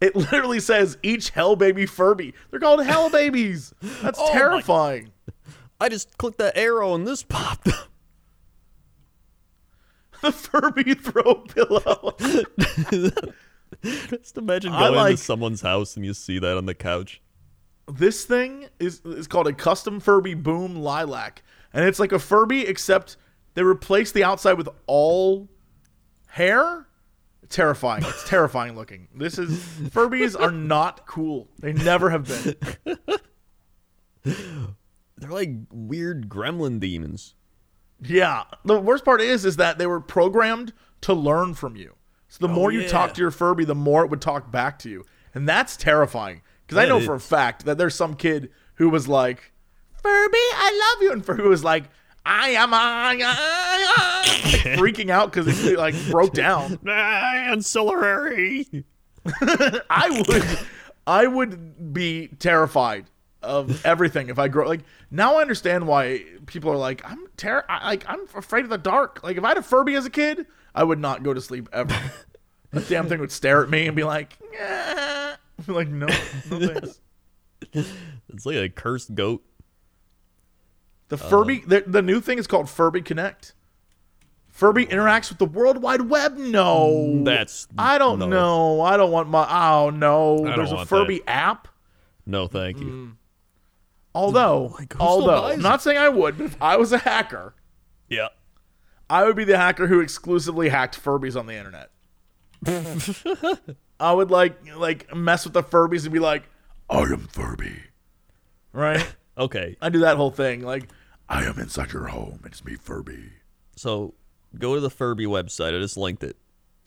[0.00, 2.32] It literally says each hell baby Furby.
[2.50, 3.74] They're called hell babies.
[4.02, 5.12] That's Oh terrifying.
[5.80, 7.74] I just clicked that arrow and this popped up.
[10.22, 12.14] The Furby throw pillow.
[13.82, 17.22] Just imagine going like- to someone's house and you see that on the couch.
[17.90, 22.66] this thing is is called a custom Furby Boom Lilac, and it's like a Furby
[22.66, 23.16] except
[23.54, 25.48] they replace the outside with all
[26.28, 26.86] hair.
[27.50, 28.04] Terrifying.
[28.06, 29.08] It's terrifying looking.
[29.12, 29.58] This is
[29.90, 31.48] Furbies are not cool.
[31.58, 32.96] They never have been.
[34.24, 37.34] They're like weird gremlin demons.
[38.00, 38.44] Yeah.
[38.64, 41.96] The worst part is is that they were programmed to learn from you.
[42.28, 42.88] So the oh, more you yeah.
[42.88, 45.04] talk to your Furby, the more it would talk back to you.
[45.34, 46.42] And that's terrifying.
[46.66, 49.52] Because I know for a fact that there's some kid who was like,
[50.00, 51.12] Furby, I love you.
[51.12, 51.84] And Furby was like,
[52.24, 56.78] I am I, I, I," like freaking out because he like broke down.
[56.88, 58.66] Ancillary.
[59.90, 60.58] I would
[61.06, 63.06] I would be terrified
[63.42, 64.80] of everything if I grow like
[65.10, 68.78] now I understand why people are like I'm ter- I, like I'm afraid of the
[68.78, 69.20] dark.
[69.22, 71.68] Like if I had a Furby as a kid, I would not go to sleep
[71.72, 71.94] ever.
[72.72, 74.36] that damn thing would stare at me and be like.
[75.66, 77.00] Like no, no thanks.
[77.72, 79.44] It's like a cursed goat.
[81.10, 83.52] The Furby the, the new thing is called Furby Connect.
[84.48, 86.36] Furby interacts with the World Wide Web.
[86.36, 88.26] No, That's I don't no.
[88.28, 88.80] know.
[88.80, 89.46] I don't want my.
[89.48, 91.68] Oh no, there's a want Furby app.
[92.26, 92.84] No, thank you.
[92.86, 93.12] Mm.
[94.14, 96.98] Although, Like, who still although, I'm not saying I would, but if I was a
[96.98, 97.54] hacker,
[98.08, 98.28] Yeah.
[99.08, 101.90] I would be the hacker who exclusively hacked Furbies on the internet.
[104.00, 106.44] I would like like mess with the Furbies and be like,
[106.88, 107.76] I am Furby.
[108.72, 109.04] right?
[109.38, 109.74] Okay.
[109.80, 110.60] I do that whole thing.
[110.60, 110.90] Like,
[111.30, 112.40] I am inside your home.
[112.44, 113.30] It's me, Furby.
[113.76, 114.14] So
[114.58, 115.74] go to the Furby website.
[115.76, 116.36] I just linked it.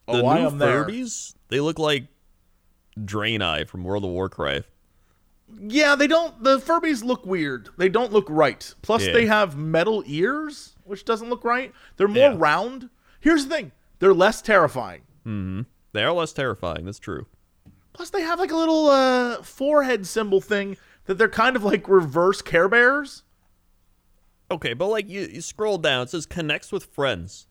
[0.07, 0.83] The oh, I new am there.
[0.83, 2.07] Furbies, they look like
[2.99, 4.67] Draenei from World of Warcraft.
[5.59, 6.43] Yeah, they don't.
[6.43, 7.69] The Furbies look weird.
[7.77, 8.73] They don't look right.
[8.81, 9.13] Plus, Yeah.
[9.13, 11.71] they have metal ears, which doesn't look right.
[11.95, 12.35] They're more Yeah.
[12.37, 12.89] round.
[13.21, 15.01] Here's the thing: they're less terrifying.
[15.25, 15.61] Mm-hmm.
[15.93, 16.85] They are less terrifying.
[16.85, 17.27] That's true.
[17.93, 20.75] Plus, they have like a little uh, forehead symbol thing
[21.05, 23.23] that they're kind of like reverse Care Bears.
[24.51, 27.47] Okay, but like you, you scroll down, it says connects with friends,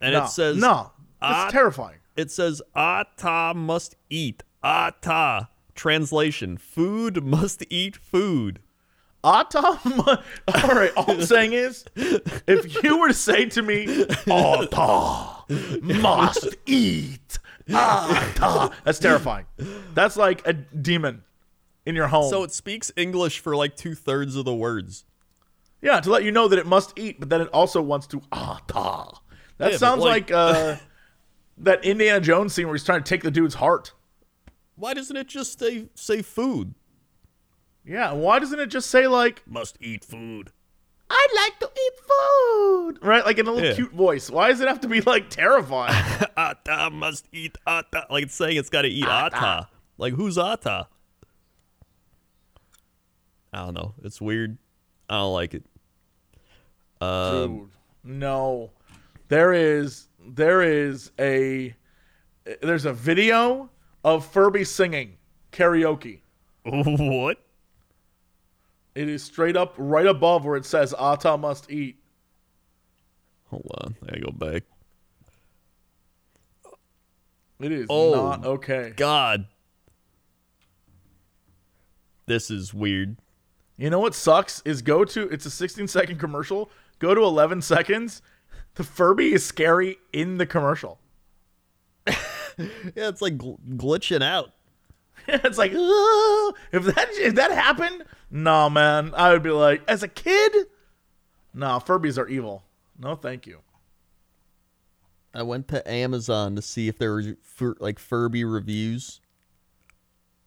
[0.00, 1.98] and no, it says no, it's terrifying.
[2.16, 4.42] It says Ata must eat.
[4.62, 5.48] Ata.
[5.74, 8.60] Translation: Food must eat food.
[9.22, 10.00] Atom.
[10.00, 10.92] All right.
[10.96, 15.44] All I'm saying is, if you were to say to me, "Ata
[15.82, 17.38] must eat,"
[17.72, 19.46] Ata, that's terrifying.
[19.94, 21.22] That's like a demon
[21.86, 22.30] in your home.
[22.30, 25.04] So it speaks English for like two thirds of the words.
[25.82, 28.20] Yeah, to let you know that it must eat, but then it also wants to
[28.32, 29.20] ah ta.
[29.58, 30.76] That Yeah, sounds like- like, uh,
[31.58, 33.92] that Indiana Jones scene where he's trying to take the dude's heart.
[34.76, 36.74] Why doesn't it just say say food?
[37.84, 40.52] Yeah, why doesn't it just say like Must eat food.
[41.12, 43.24] I'd like to eat food, right?
[43.24, 43.74] Like in a little Yeah.
[43.74, 44.30] cute voice.
[44.30, 45.94] Why does it have to be like terrifying?
[46.36, 48.06] Ata must eat ata.
[48.08, 49.68] Like it's saying it's got to eat ata.
[49.98, 50.86] Like who's ata?
[53.52, 53.94] I don't know.
[54.04, 54.58] It's weird.
[55.10, 55.64] I don't like it.
[57.00, 57.68] Um, Dude,
[58.04, 58.70] no.
[59.28, 61.74] There is there is a
[62.62, 63.68] there's a video
[64.04, 65.16] of Furby singing
[65.52, 66.20] karaoke.
[66.64, 67.38] what?
[68.94, 71.96] It is straight up right above where it says Ata must eat.
[73.50, 73.96] Hold on.
[74.04, 74.62] I gotta go back.
[77.58, 78.14] It is Oh.
[78.14, 78.92] not okay.
[78.96, 79.46] God.
[82.26, 83.16] This is weird.
[83.80, 86.70] You know what sucks is go to it's a 16 second commercial.
[86.98, 88.20] Go to 11 seconds.
[88.74, 90.98] The Furby is scary in the commercial.
[92.06, 94.52] Yeah, it's like gl- glitching out.
[95.28, 100.08] it's like if that if that happened, no man, I would be like as a
[100.08, 100.66] kid,
[101.54, 102.64] no Furbies are evil.
[102.98, 103.60] No, thank you.
[105.32, 109.22] I went to Amazon to see if there were fur- like Furby reviews,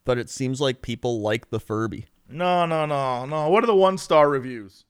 [0.05, 2.05] but it seems like people like the Furby.
[2.29, 3.49] No, no, no, no.
[3.49, 4.85] What are the one star reviews?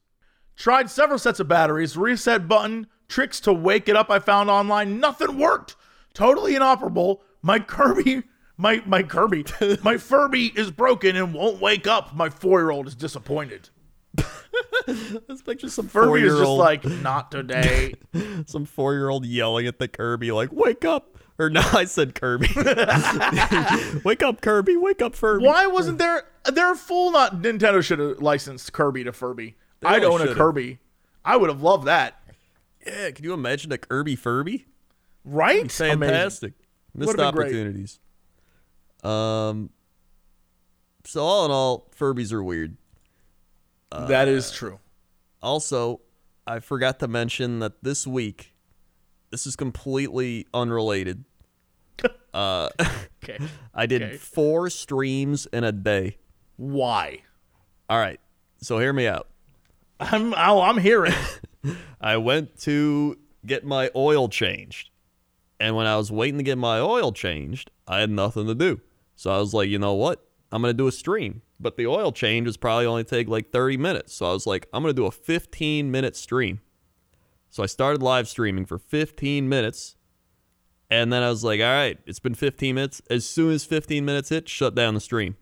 [0.56, 5.00] Tried several sets of batteries, reset button, tricks to wake it up I found online.
[5.00, 5.76] Nothing worked.
[6.14, 7.22] Totally inoperable.
[7.42, 8.22] My Kirby,
[8.56, 9.44] my my Kirby,
[9.82, 12.14] my Furby is broken and won't wake up.
[12.14, 13.70] My four year old is disappointed.
[14.86, 17.94] This picture some Furby is just like, not today.
[18.46, 22.14] some four year old yelling at the Kirby like, "Wake up!" Or no, I said
[22.14, 22.48] Kirby.
[24.04, 24.76] wake up, Kirby!
[24.76, 25.44] Wake up, Furby!
[25.44, 26.24] Why wasn't there?
[26.52, 27.10] They're full.
[27.12, 29.56] Not Nintendo should have licensed Kirby to Furby.
[29.84, 30.36] I'd really own a should've.
[30.38, 30.78] Kirby.
[31.24, 32.20] I would have loved that.
[32.86, 34.66] Yeah, can you imagine a Kirby Furby?
[35.24, 35.70] Right?
[35.72, 36.52] Fantastic.
[36.94, 37.98] Missed opportunities.
[39.02, 39.70] Um.
[41.06, 42.76] So all in all, Furbies are weird.
[43.90, 44.80] that is true.
[45.42, 46.00] Also,
[46.46, 48.54] I forgot to mention that this week,
[49.30, 51.24] this is completely unrelated.
[52.34, 52.68] Uh,
[53.22, 53.38] Okay.
[53.72, 54.16] I did Okay.
[54.16, 56.16] four streams in a day.
[56.56, 57.20] Why?
[57.88, 58.20] All right,
[58.58, 59.28] so hear me out.
[60.00, 60.34] I'm.
[60.34, 61.14] Oh, I'm hearing.
[62.00, 64.90] I went to get my oil changed.
[65.60, 68.80] And when I was waiting to get my oil changed, I had nothing to do.
[69.16, 70.26] So I was like, you know what?
[70.50, 71.42] I'm going to do a stream.
[71.60, 74.14] But the oil change is probably only take like 30 minutes.
[74.14, 76.60] So I was like, I'm going to do a 15 minute stream.
[77.50, 79.96] So I started live streaming for 15 minutes.
[80.90, 83.00] And then I was like, all right, it's been 15 minutes.
[83.08, 85.36] As soon as 15 minutes hit, shut down the stream.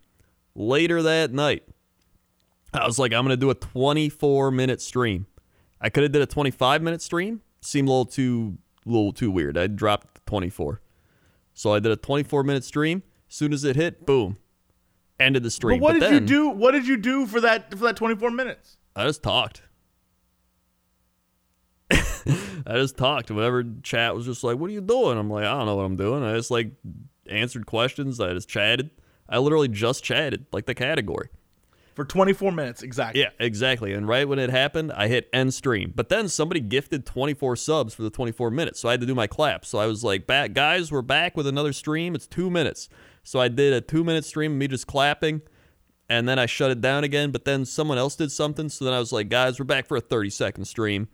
[0.55, 1.63] Later that night,
[2.73, 5.27] I was like, I'm going to do a 24 minute stream.
[5.81, 7.41] I could have did a 25 minute stream.
[7.61, 9.57] Seemed a little too little too weird.
[9.57, 10.81] I dropped 24.
[11.53, 13.03] So I did a 24 minute stream.
[13.27, 14.37] Soon as it hit, boom.
[15.19, 15.79] Ended the stream.
[15.79, 16.49] But what did you do?
[16.49, 18.77] What did you do for that for that 24 minutes?
[18.95, 19.63] I just talked.
[21.91, 23.29] I just talked.
[23.31, 25.85] Whenever chat was just like, "What are you doing?" I'm like, "I don't know what
[25.85, 26.71] I'm doing." I just like
[27.29, 28.19] answered questions.
[28.19, 28.89] I just chatted.
[29.29, 31.29] I literally just chatted, like the category.
[31.95, 33.21] For 24 minutes, exactly.
[33.21, 33.93] Yeah, exactly.
[33.93, 35.93] And right when it happened, I hit end stream.
[35.95, 39.13] But then somebody gifted 24 subs for the 24 minutes, so I had to do
[39.13, 39.63] my clap.
[39.63, 42.15] So I was like, "Back, guys, we're back with another stream.
[42.15, 42.89] It's two minutes."
[43.23, 45.43] So I did a two minute stream of me just clapping,
[46.09, 47.29] and then I shut it down again.
[47.29, 49.97] But then someone else did something, so then I was like, "Guys, we're back for
[49.97, 51.09] a 30 second stream,"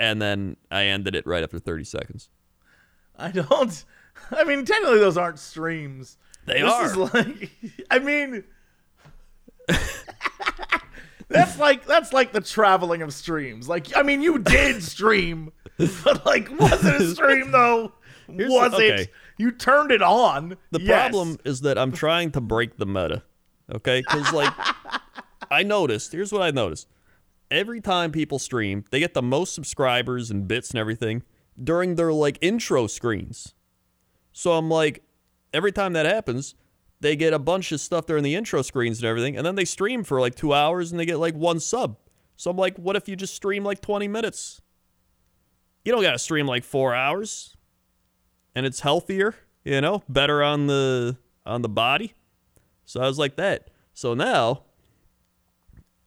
[0.00, 2.30] and then I ended it right after 30 seconds.
[3.14, 3.84] I don't.
[4.30, 6.16] I mean, technically, those aren't streams.
[6.46, 6.84] They this are.
[6.86, 7.50] Is like,
[7.90, 8.44] I mean,
[11.28, 13.68] that's like that's like the traveling of streams.
[13.68, 17.92] Like, I mean, you did stream, but like, was it a stream though?
[18.28, 19.02] Here's was the- okay.
[19.04, 19.12] it?
[19.36, 20.56] You turned it on.
[20.70, 21.10] The Yes.
[21.10, 23.22] problem is that I'm trying to break the meta.
[23.74, 24.00] Okay?
[24.00, 24.52] Because, like,
[25.50, 26.86] I noticed, here's what I noticed.
[27.50, 31.24] Every time people stream, they get the most subscribers and bits and everything
[31.62, 33.54] during their, like, intro screens.
[34.32, 35.02] So I'm like,
[35.54, 36.54] every time that happens,
[37.00, 39.64] they get a bunch of stuff during the intro screens and everything, and then they
[39.64, 41.96] stream for like two hours and they get like one sub.
[42.36, 44.60] So I'm like, what if you just stream like 20 minutes?
[45.84, 47.56] You don't gotta stream like four hours
[48.54, 49.34] and it's healthier,
[49.64, 52.14] you know, better on the on the body.
[52.84, 53.70] So I was like that.
[53.92, 54.62] So now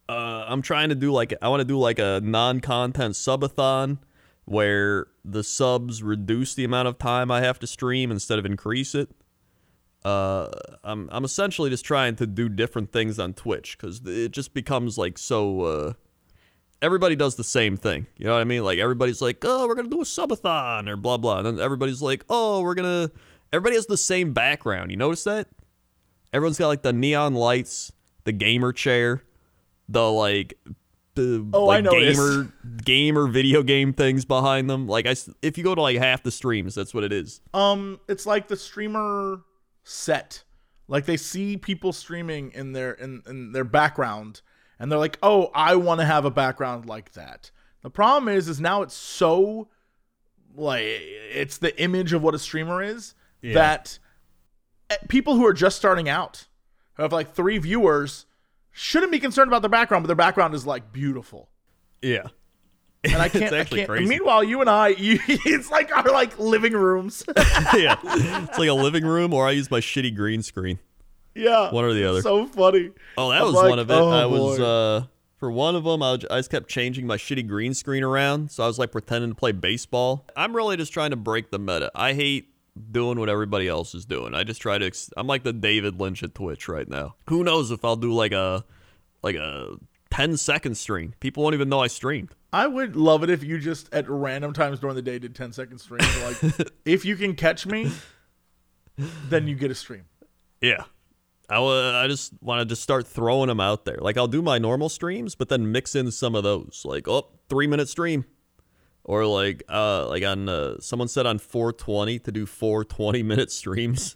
[0.09, 3.99] uh, I'm trying to do like I want to do like a non-content subathon
[4.45, 8.95] where the subs reduce the amount of time I have to stream instead of increase
[8.95, 9.09] it.
[10.05, 10.49] Uh,
[10.83, 14.97] I'm I'm essentially just trying to do different things on Twitch because it just becomes
[14.97, 15.93] like so uh,
[16.81, 18.07] everybody does the same thing.
[18.17, 18.63] You know what I mean?
[18.63, 22.01] Like everybody's like, "Oh, we're gonna do a subathon" or blah blah, and then everybody's
[22.01, 23.11] like, "Oh, we're gonna."
[23.51, 24.91] Everybody has the same background.
[24.91, 25.47] You notice that?
[26.33, 27.91] Everyone's got like the neon lights,
[28.25, 29.23] the gamer chair,
[29.89, 30.57] the like
[31.15, 32.19] the Oh, I like, noticed.
[32.19, 34.87] gamer gamer video game things behind them.
[34.87, 37.41] Like I, if you go to like half the streams, that's what it is.
[37.53, 39.41] Um, it's like the streamer
[39.87, 40.43] set.
[40.87, 44.41] Like they see people streaming in their in, in their background,
[44.79, 48.47] and they're like, "Oh, I want to have a background like that." The problem is,
[48.47, 49.69] is now it's so
[50.55, 53.13] like it's the image of what a streamer is
[53.53, 53.99] that
[54.89, 56.47] eh, people who are just starting out,
[56.93, 58.25] who have like three viewers,
[58.71, 61.49] shouldn't be concerned about their background, but their background is like beautiful.
[62.01, 62.27] Yeah.
[63.13, 63.53] And I can't.
[63.53, 63.89] I actually can't.
[63.89, 64.09] crazy.
[64.09, 67.23] Meanwhile, you and I, you, it's like our like living rooms.
[67.73, 67.97] yeah.
[68.03, 70.79] It's like a living room, or I use my shitty green screen.
[71.35, 72.21] Yeah, One or the other.
[72.23, 72.89] So funny.
[73.15, 73.93] Oh, that I'm was like, one of it.
[73.93, 74.63] oh, I was boy.
[74.65, 75.03] uh
[75.37, 76.01] for one of them.
[76.01, 78.91] I, was, I just kept changing my shitty green screen around, so I was like
[78.91, 80.25] pretending to play baseball.
[80.35, 81.91] I'm really just trying to break the meta.
[81.93, 82.49] I hate
[82.91, 84.33] doing what everybody else is doing.
[84.33, 84.85] I just try to.
[84.87, 87.15] Ex- I'm like the David Lynch at Twitch right now.
[87.29, 88.65] Who knows if I'll do like a
[89.21, 89.75] like a
[90.17, 91.13] 10 second stream?
[91.19, 92.33] People won't even know I streamed.
[92.51, 95.53] I would love it if you just at random times during the day did 10
[95.53, 96.07] second streams.
[96.23, 97.91] Like, if you can catch me,
[99.29, 100.05] then you get a stream.
[100.59, 100.85] Yeah.
[101.47, 103.99] I, I just want to just start throwing them out there.
[104.01, 106.81] Like I'll do my normal streams, but then mix in some of those.
[106.83, 108.25] Like, oh, three minute stream.
[109.03, 113.51] Or like uh like on uh, someone said on 420 to do four 20 minute
[113.51, 114.15] streams.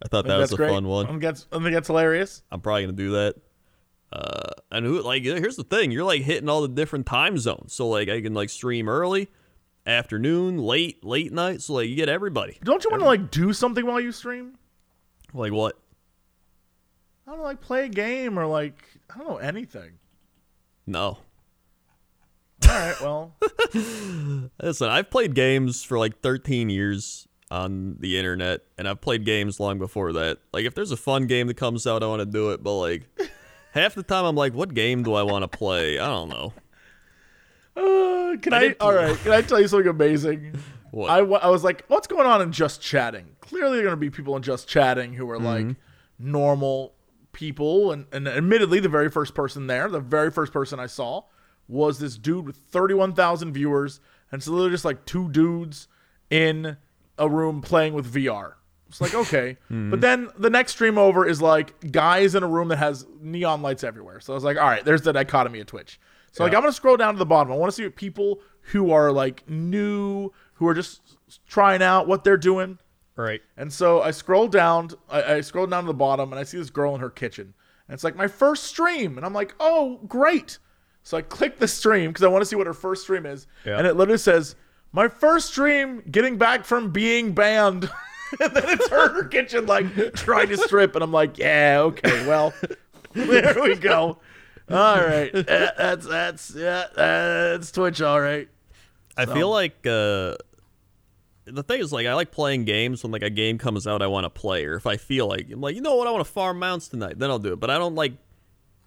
[0.00, 0.70] I thought that was a great.
[0.70, 1.06] fun one.
[1.06, 2.44] I think that's, I think that's hilarious.
[2.52, 3.34] I'm probably gonna do that.
[4.12, 7.72] Uh, and who like here's the thing, you're like hitting all the different time zones.
[7.72, 9.28] So like I can like stream early,
[9.86, 11.62] afternoon, late, late night.
[11.62, 12.58] So like you get everybody.
[12.62, 14.58] Don't you want to like do something while you stream?
[15.32, 15.78] Like what?
[17.26, 18.82] I don't know, like play a game or like
[19.14, 19.92] I don't know anything.
[20.86, 21.18] No.
[22.68, 23.34] All right, well,
[24.62, 29.58] Listen, I've played games for like 13 years on the internet, and I've played games
[29.58, 30.38] long before that.
[30.52, 32.74] Like, if there's a fun game that comes out, I want to do it, but
[32.78, 33.02] like,
[33.72, 35.98] half the time I'm like, what game do I want to play?
[35.98, 36.52] I don't know.
[37.76, 38.76] uh, can I I?
[38.80, 40.54] all right, can I tell you something amazing?
[40.90, 41.10] What?
[41.10, 43.26] I, I was like, what's going on in just chatting?
[43.40, 45.68] Clearly, there are going to be people in just chatting who are Mm-hmm.
[45.68, 45.76] like
[46.18, 46.94] normal
[47.32, 47.92] people.
[47.92, 51.22] And, and admittedly, the very first person there, the very first person I saw
[51.66, 54.00] was this dude with 31,000 viewers.
[54.30, 55.88] And it's literally just like two dudes
[56.30, 56.76] in
[57.18, 58.54] a room playing with VR.
[58.92, 59.56] It's like, okay.
[59.70, 59.90] Mm-hmm.
[59.90, 63.62] But then the next stream over is like guys in a room that has neon
[63.62, 64.20] lights everywhere.
[64.20, 65.98] So I was like, all right, there's the dichotomy of Twitch.
[66.32, 67.52] So like I'm gonna scroll down to the bottom.
[67.52, 68.40] I want to see what people
[68.72, 71.16] who are like new, who are just
[71.48, 72.78] trying out what they're doing.
[73.16, 73.40] right.
[73.56, 76.58] And so I scroll down, I, I scroll down to the bottom, and I see
[76.58, 77.54] this girl in her kitchen.
[77.88, 80.58] And it's like my first stream, and I'm like, oh great.
[81.02, 83.46] So I click the stream because I want to see what her first stream is,
[83.66, 83.76] Yeah.
[83.78, 84.54] and it literally says
[84.92, 87.90] my first stream getting back from being banned.
[88.40, 91.80] and then it's her in her kitchen like trying to strip, and I'm like, yeah,
[91.80, 92.54] okay, well,
[93.12, 94.18] there we go.
[94.70, 98.48] All right, that's that's yeah, that's Twitch, all right.
[99.16, 100.36] I feel like uh,
[101.44, 104.06] the thing is, like, I like playing games when like a game comes out I
[104.06, 106.24] want to play, or if I feel like I'm like, you know what, I want
[106.24, 107.60] to farm mounts tonight, then I'll do it.
[107.60, 108.14] But I don't like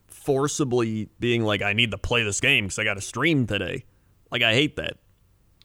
[0.07, 3.85] forcibly being like, I need to play this game because I got to stream today.
[4.31, 4.97] Like, I hate that.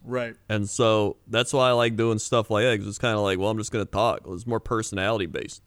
[0.05, 0.35] Right.
[0.49, 2.79] And so that's why I like doing stuff like that.
[2.79, 4.23] 'cause it's kind of like, well, I'm just gonna talk.
[4.27, 5.63] It's more personality based.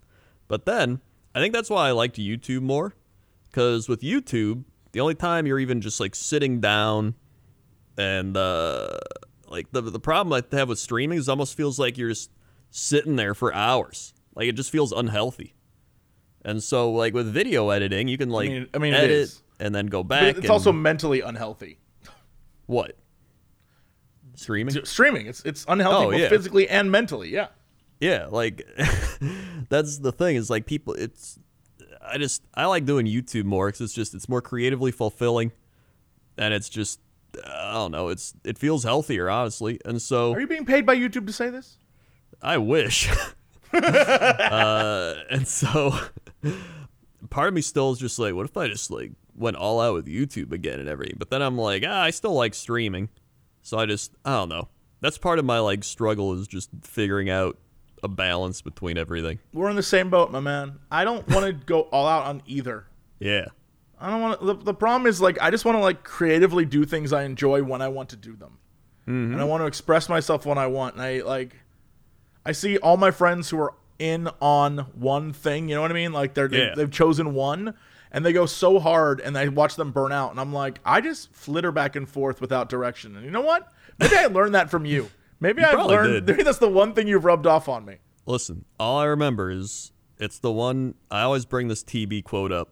[0.48, 1.02] But then
[1.36, 2.94] I think that's why I liked YouTube more,
[3.50, 7.16] because with YouTube, the only time you're even just like sitting down,
[7.98, 8.98] and uh,
[9.48, 12.32] like the the problem I have with streaming is almost feels like you're just
[12.72, 14.14] sitting there for hours.
[14.36, 15.54] Like it just feels unhealthy.
[16.44, 19.86] And so like with video editing, you can like mean- I mean, edit and then
[19.88, 20.30] go But back.
[20.36, 21.80] it's and- also mentally unhealthy.
[22.66, 22.98] what
[24.36, 24.84] streaming.
[24.86, 26.30] Streaming, it's it's unhealthy Oh, both yeah.
[26.30, 27.30] physically and mentally.
[27.30, 27.48] Yeah.
[28.00, 28.68] Yeah, like
[29.70, 30.94] that's the thing is like people.
[30.94, 31.40] It's
[32.06, 35.52] I just I like doing YouTube more because it's just it's more creatively fulfilling,
[36.38, 37.00] and it's just
[37.46, 38.10] I don't know.
[38.10, 41.50] It's it feels healthier honestly, and so Are you being paid by YouTube to say
[41.50, 41.78] this?
[42.42, 43.10] I wish.
[43.74, 45.98] uh, and so
[47.30, 49.94] part of me still is just like, what if I just like went all out
[49.94, 51.16] with YouTube again and everything?
[51.18, 53.10] But then I'm like, ah, I still like streaming,
[53.64, 54.68] so I just I don't know.
[55.02, 57.58] That's part of my like struggle is just figuring out
[58.04, 59.40] a balance between everything.
[59.54, 60.80] We're in the same boat, my man.
[60.92, 62.86] I don't want to go all out on either.
[63.20, 63.46] Yeah.
[64.00, 64.46] I don't want to.
[64.48, 67.64] The, the problem is like I just want to like creatively do things I enjoy
[67.64, 68.58] when I want to do them,
[69.08, 69.32] mm-hmm.
[69.34, 70.96] and I want to express myself when I want.
[70.96, 71.56] And I like,
[72.46, 75.70] I see all my friends who are in on one thing.
[75.70, 76.12] You know what I mean?
[76.12, 76.74] Like they're they- Yeah.
[76.76, 77.76] they've chosen one,
[78.14, 81.02] and they go so hard, and I watch them burn out, and I'm like, I
[81.02, 83.16] just flitter back and forth without direction.
[83.16, 83.72] And you know what?
[84.00, 85.10] Maybe I learned that from you.
[85.40, 86.14] Maybe I learned.
[86.14, 86.28] did.
[86.28, 87.98] Maybe that's the one thing you've rubbed off on me.
[88.26, 92.70] Listen, all I remember is it's the one I always bring this TB quote up,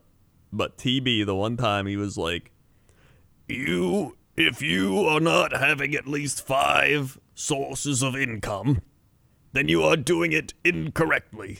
[0.54, 2.52] but TB the one time he was like,
[3.48, 8.82] You, if you are not having at least five sources of income,
[9.54, 11.60] then you are doing it incorrectly.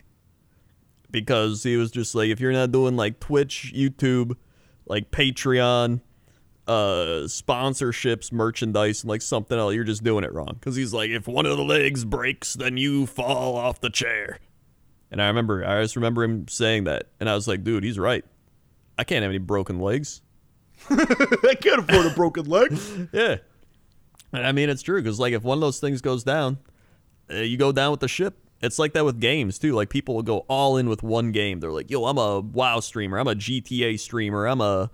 [1.12, 4.36] Because he was just like, if you're not doing like Twitch, YouTube,
[4.86, 6.02] like Patreon,
[6.68, 10.56] uh, sponsorships, merchandise, and like something else, you're just doing it wrong.
[10.60, 14.40] Because he's like, if one of the legs breaks, then you fall off the chair.
[15.12, 18.00] And I remember, I just remember him saying that, and I was like, dude, he's
[18.00, 18.24] right.
[18.98, 20.22] I can't have any broken legs.
[20.90, 22.78] I can't afford a broken leg.
[23.14, 23.38] Yeah.
[24.34, 26.58] And I mean, it's true because like if one of those things goes down,
[27.30, 28.38] uh, you go down with the ship.
[28.62, 29.74] It's like that with games too.
[29.74, 31.60] Like people will go all in with one game.
[31.60, 33.18] They're like, "Yo, I'm a WoW streamer.
[33.18, 34.46] I'm a GTA streamer.
[34.48, 34.92] I'm a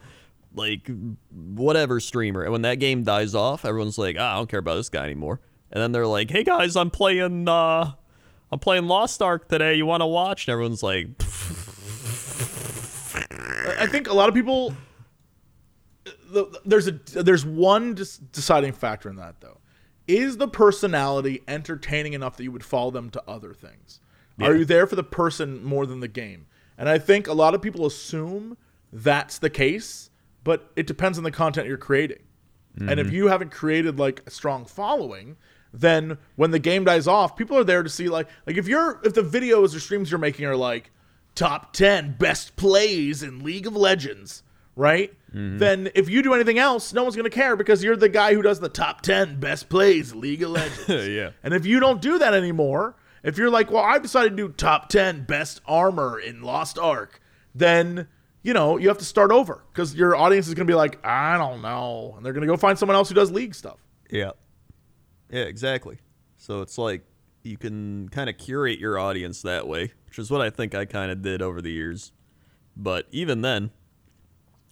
[0.55, 0.89] like
[1.31, 4.75] whatever streamer." And when that game dies off, everyone's like, "Ah, I don't care about
[4.75, 5.41] this guy anymore."
[5.71, 7.91] And then they're like, "Hey guys, I'm playing uh
[8.51, 9.75] I'm playing Lost Ark today.
[9.75, 11.07] You want to watch?" And everyone's like,
[13.79, 14.73] I think a lot of people.
[16.65, 19.59] There's a there's one deciding factor in that though.
[20.07, 23.99] Is the personality entertaining enough that you would follow them to other things?
[24.39, 26.45] Are you there for the person more than the game?
[26.77, 28.55] And I think a lot of people assume
[28.93, 30.11] that's the case,
[30.43, 32.19] but it depends on the content you're creating.
[32.79, 33.15] And if mm-hmm.
[33.15, 35.37] you haven't created like a strong following,
[35.73, 39.01] then when the game dies off, people are there to see like like if you're
[39.03, 40.91] if the videos or streams you're making are like
[41.33, 44.43] top 10 best plays in League of Legends,
[44.77, 45.11] right?
[45.33, 45.57] Mm-hmm.
[45.57, 48.33] Then if you do anything else, no one's going to care because you're the guy
[48.33, 50.87] who does the top 10 best plays League of Legends.
[51.07, 51.31] Yeah.
[51.43, 54.49] And if you don't do that anymore, if you're like, well, I've decided to do
[54.49, 57.19] top 10 best armor in Lost Ark,
[57.55, 58.07] then,
[58.43, 61.03] you know, you have to start over because your audience is going to be like,
[61.05, 62.13] I don't know.
[62.15, 63.79] And they're going to go find someone else who does league stuff.
[64.09, 64.31] Yeah.
[65.29, 65.97] Yeah, exactly.
[66.37, 67.01] So it's like
[67.43, 70.85] you can kind of curate your audience that way, which is what I think I
[70.85, 72.11] kind of did over the years.
[72.75, 73.71] But even then,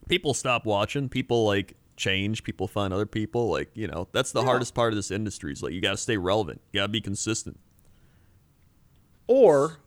[0.08, 1.10] people stop watching.
[1.10, 2.44] People like change.
[2.44, 3.50] People find other people.
[3.50, 5.98] Like, you know, that's the hardest part of this industry is like you got to
[5.98, 6.62] stay relevant.
[6.72, 7.60] You got to be consistent.
[9.28, 9.78] Or,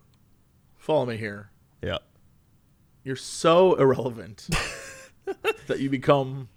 [0.76, 1.50] follow me here,
[1.80, 1.98] Yeah.
[3.04, 4.48] you're so irrelevant
[5.68, 6.48] that you become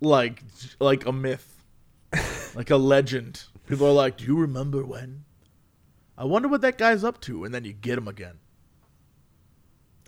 [0.00, 0.42] like
[0.78, 1.64] like a myth,
[2.54, 3.44] like a legend.
[3.66, 5.24] People are like, "Do you remember when?"
[6.16, 8.38] I wonder what that guy's up to, and then you get him again.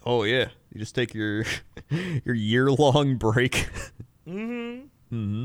[0.04, 0.48] Oh yeah.
[0.72, 1.44] You just take your
[2.24, 3.68] your year long break.
[4.26, 4.86] mm-hmm.
[5.14, 5.44] Mm-hmm.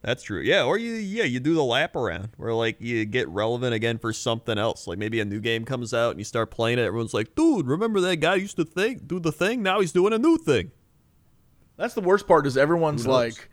[0.00, 0.40] That's true.
[0.40, 3.98] Yeah, or you yeah, you do the lap around where like you get relevant again
[3.98, 4.86] for something else.
[4.86, 7.66] Like maybe a new game comes out and you start playing it, everyone's like, dude,
[7.66, 9.62] remember that guy used to think do the thing?
[9.62, 10.70] Now he's doing a new thing.
[11.76, 12.46] That's the worst part.
[12.46, 13.48] Is everyone's like,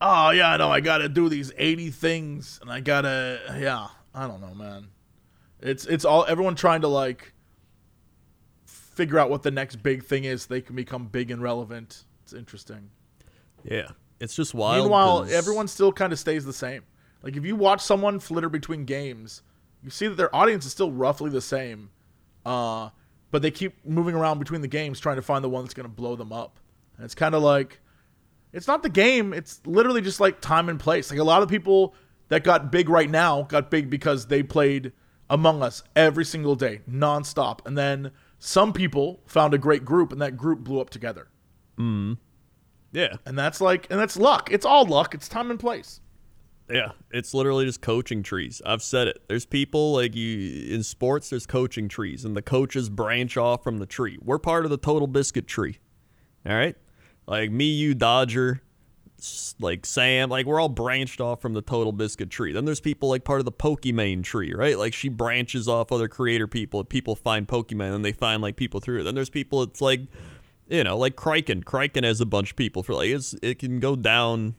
[0.00, 4.42] "Oh yeah, no, I gotta do these eighty things, and I gotta, yeah, I don't
[4.42, 4.88] know, man."
[5.60, 7.32] It's it's all everyone trying to like
[8.94, 10.46] figure out what the next big thing is.
[10.46, 12.04] They can become big and relevant.
[12.22, 12.90] It's interesting.
[13.64, 13.88] Yeah.
[14.20, 14.84] It's just wild.
[14.84, 16.82] Meanwhile, 'cause- everyone still kind of stays the same.
[17.22, 19.42] Like if you watch someone flitter between games,
[19.82, 21.90] you see that their audience is still roughly the same,
[22.46, 22.90] uh,
[23.30, 25.88] but they keep moving around between the games trying to find the one that's going
[25.88, 26.58] to blow them up.
[26.96, 27.80] And it's kind of like,
[28.52, 29.32] it's not the game.
[29.32, 31.10] It's literally just like time and place.
[31.10, 31.94] Like a lot of people
[32.28, 34.92] that got big right now got big because they played
[35.30, 37.60] Among Us every single day, nonstop.
[37.66, 38.10] And then
[38.44, 41.28] some people found a great group, and that group blew up together.
[41.78, 42.14] Mm-hmm.
[42.90, 43.16] Yeah.
[43.24, 44.50] And that's like, and that's luck.
[44.50, 45.14] It's all luck.
[45.14, 46.00] It's time and place.
[46.68, 48.62] Yeah, it's literally just coaching trees.
[48.64, 49.22] I've said it.
[49.28, 51.28] There's people like you in sports.
[51.28, 54.18] There's coaching trees, and the coaches branch off from the tree.
[54.22, 55.78] We're part of the TotalBiscuit tree.
[56.46, 56.76] All right,
[57.26, 58.62] like me, you, Dodger,
[59.60, 62.52] like Sam, like we're all branched off from the TotalBiscuit tree.
[62.52, 64.78] Then there's people like part of the Pokimane tree, right?
[64.78, 66.82] Like she branches off other creator people.
[66.84, 69.04] People find Pokimane, and they find like people through it.
[69.04, 69.62] Then there's people.
[69.62, 70.00] It's like,
[70.68, 71.62] you know, like Kraken.
[71.62, 74.56] Kraken has a bunch of people for like it's it can go down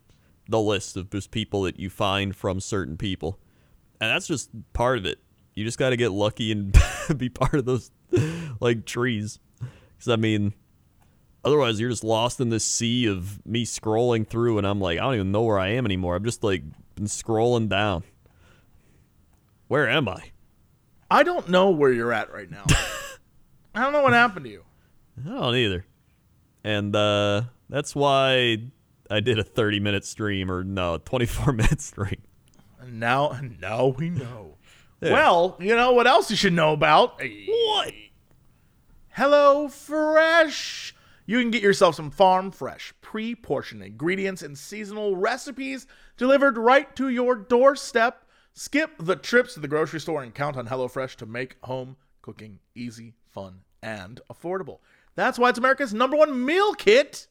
[0.48, 3.40] the list of just people that you find from certain people.
[4.00, 5.20] And that's just part of it.
[5.54, 6.76] You just got to get lucky and
[7.18, 7.92] be part of those
[8.60, 9.40] like trees.
[10.00, 10.54] Cuz I mean
[11.44, 15.02] otherwise you're just lost in this sea of me scrolling through and I'm like I
[15.02, 16.16] don't even know where I am anymore.
[16.16, 16.64] I'm just like
[16.96, 18.04] been scrolling down.
[19.68, 20.32] Where am I?
[21.10, 22.66] I don't know where you're at right now.
[23.76, 24.64] I don't know what happened to you.
[25.26, 25.86] I don't either.
[26.64, 28.58] And uh that's why
[29.10, 32.22] I did a 30 minute stream or no, 24 minute stream.
[32.80, 34.58] And now, and now we know.
[35.02, 37.22] Well, you know what else you should know about?
[37.22, 37.94] What?
[39.18, 40.93] HelloFresh.
[41.26, 47.10] You can get yourself some farm fresh, pre-portioned ingredients and seasonal recipes delivered right to
[47.10, 48.26] your doorstep.
[48.54, 52.60] Skip the trips to the grocery store and count on HelloFresh to make home cooking
[52.76, 54.80] easy, fun, and affordable.
[55.16, 57.28] That's why it's America's number one meal kit.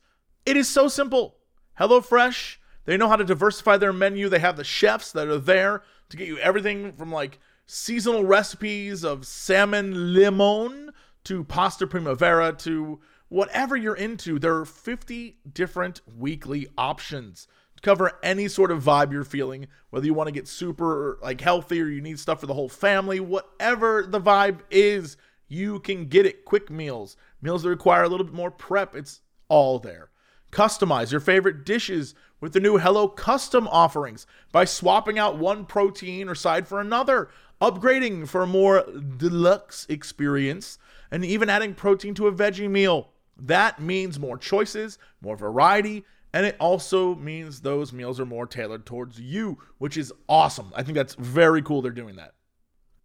[0.46, 1.36] It is so simple.
[1.78, 4.28] HelloFresh, they know how to diversify their menu.
[4.28, 9.04] They have the chefs that are there to get you everything from like seasonal recipes
[9.04, 10.92] of salmon limon
[11.24, 13.00] to pasta primavera to
[13.32, 14.38] whatever you're into.
[14.38, 20.04] There are 50 different weekly options to cover any sort of vibe you're feeling, whether
[20.04, 23.20] you want to get super like healthy or you need stuff for the whole family,
[23.20, 25.16] whatever the vibe is,
[25.48, 26.44] you can get it.
[26.44, 30.10] Quick meals, meals that require a little bit more prep, it's all there.
[30.50, 36.28] Customize your favorite dishes with the new Hello Custom offerings by swapping out one protein
[36.28, 37.30] or side for another,
[37.62, 38.84] upgrading for a more
[39.16, 40.76] deluxe experience,
[41.10, 43.08] and even adding protein to a veggie meal.
[43.42, 48.86] That means more choices, more variety, and it also means those meals are more tailored
[48.86, 50.72] towards you, which is awesome.
[50.76, 52.34] I think that's very cool they're doing that.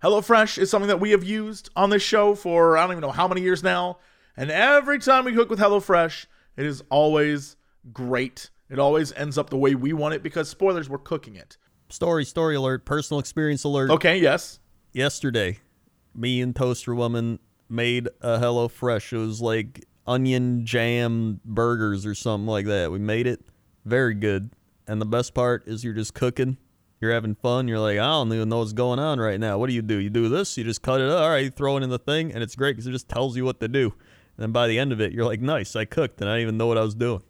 [0.03, 3.11] HelloFresh is something that we have used on this show for I don't even know
[3.11, 3.97] how many years now.
[4.37, 7.55] And every time we cook with HelloFresh, it is always
[7.91, 8.51] great.
[8.69, 11.57] It always ends up the way we want it because spoilers, we're cooking it.
[11.89, 13.89] Story, story alert, personal experience alert.
[13.89, 14.59] Okay, yes.
[14.93, 15.59] Yesterday,
[16.13, 19.13] me and Toaster Woman made a HelloFresh.
[19.13, 22.91] It was like onion jam burgers or something like that.
[22.91, 23.41] We made it
[23.85, 24.51] very good.
[24.87, 26.57] And the best part is you're just cooking.
[27.01, 27.67] You're having fun.
[27.67, 29.57] You're like, I don't even know what's going on right now.
[29.57, 29.97] What do you do?
[29.97, 31.21] You do this, you just cut it up.
[31.21, 33.37] All right, you throw it in the thing, and it's great because it just tells
[33.37, 33.93] you what to do.
[34.37, 36.43] And then by the end of it, you're like, nice, I cooked, and I didn't
[36.43, 37.21] even know what I was doing.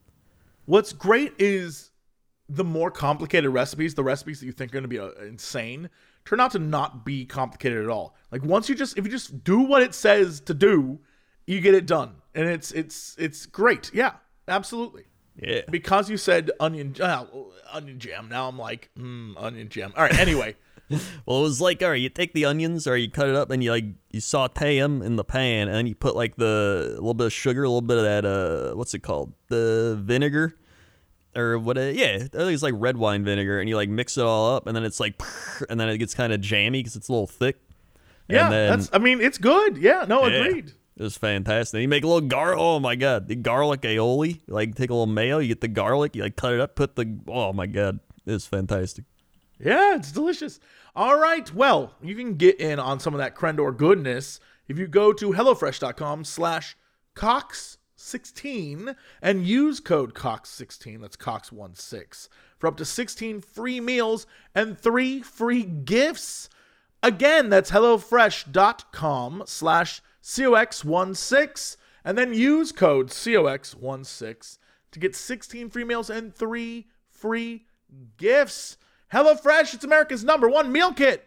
[0.66, 1.92] What's great is
[2.50, 5.90] the more complicated recipes, the recipes that you think are going to be uh, insane,
[6.26, 8.16] turn out to not be complicated at all.
[8.32, 11.00] Like once you just if you just do what it says to do,
[11.48, 12.16] you get it done.
[12.36, 13.90] And it's it's it's great.
[13.94, 14.14] Yeah,
[14.48, 15.06] absolutely.
[15.42, 15.62] Yeah.
[15.70, 17.26] Because you said onion uh,
[17.72, 19.94] onion jam, now I'm like, mm, onion jam.
[19.98, 20.56] All right, anyway.
[21.26, 23.52] Well, it was like, all right, you take the onions or you cut it up
[23.52, 26.92] and you like you saute them in the pan, and then you put like the
[26.92, 30.00] a little bit of sugar, a little bit of that uh, what's it called, the
[30.02, 30.56] vinegar,
[31.36, 31.78] or what?
[31.78, 34.56] It, yeah, I think it's like red wine vinegar, and you like mix it all
[34.56, 35.22] up, and then it's like,
[35.70, 37.58] and then it gets kind of jammy because it's a little thick.
[38.30, 39.78] Yeah, and then, that's I mean, it's good.
[39.78, 40.72] Yeah, no, yeah, agreed.
[40.98, 41.80] It was fantastic.
[41.80, 42.56] You make a little gar.
[42.58, 44.42] Oh my god, the garlic aioli.
[44.48, 46.96] Like take a little mayo, you get the garlic, you like cut it up, put
[46.96, 47.20] the.
[47.28, 49.06] Oh my god, it's fantastic.
[49.60, 50.60] Yeah, it's delicious.
[50.96, 51.54] All right.
[51.54, 55.32] Well, you can get in on some of that Crendor goodness if you go to
[55.32, 56.76] HelloFresh.com slash
[57.16, 62.28] Cox16 and use code Cox16, that's Cox16,
[62.58, 66.50] for up to 16 free meals and three free gifts.
[67.02, 74.58] Again, that's HelloFresh.com slash COX16 and then use code COX16
[74.92, 77.66] to get 16 free meals and three free
[78.18, 78.78] gifts.
[79.14, 81.26] HelloFresh, it's America's number one meal kit.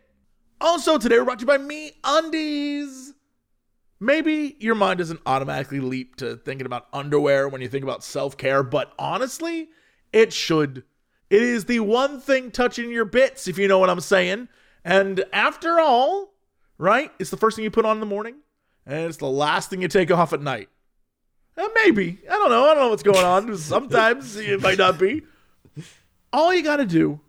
[0.60, 3.14] Also, today we're brought to you by Me Undies.
[3.98, 8.36] Maybe your mind doesn't automatically leap to thinking about underwear when you think about self
[8.36, 9.70] care, but honestly,
[10.12, 10.84] it should.
[11.30, 14.48] It is the one thing touching your bits, if you know what I'm saying.
[14.84, 16.34] And after all,
[16.76, 18.36] right, it's the first thing you put on in the morning,
[18.86, 20.68] and it's the last thing you take off at night.
[21.56, 22.18] Uh, maybe.
[22.28, 22.64] I don't know.
[22.64, 23.56] I don't know what's going on.
[23.56, 25.22] Sometimes it might not be.
[26.32, 27.20] All you got to do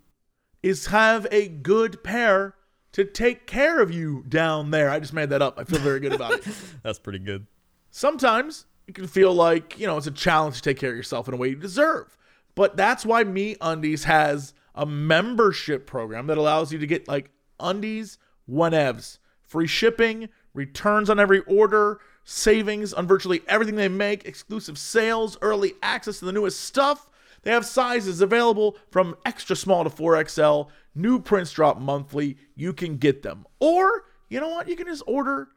[0.63, 2.55] is have a good pair
[2.93, 4.89] to take care of you down there.
[4.89, 5.57] I just made that up.
[5.57, 6.47] I feel very good about it.
[6.83, 7.47] That's pretty good.
[7.89, 11.27] Sometimes it can feel like, you know, it's a challenge to take care of yourself
[11.27, 12.17] in a way you deserve.
[12.55, 18.17] But that's why MeUndies has a membership program that allows you to get like undies
[18.49, 25.37] whenevs, free shipping, returns on every order, savings on virtually everything they make, exclusive sales,
[25.41, 27.09] early access to the newest stuff.
[27.43, 30.69] They have sizes available from extra small to 4XL.
[30.93, 32.37] New prints drop monthly.
[32.55, 33.45] You can get them.
[33.59, 34.67] Or, you know what?
[34.67, 35.49] You can just order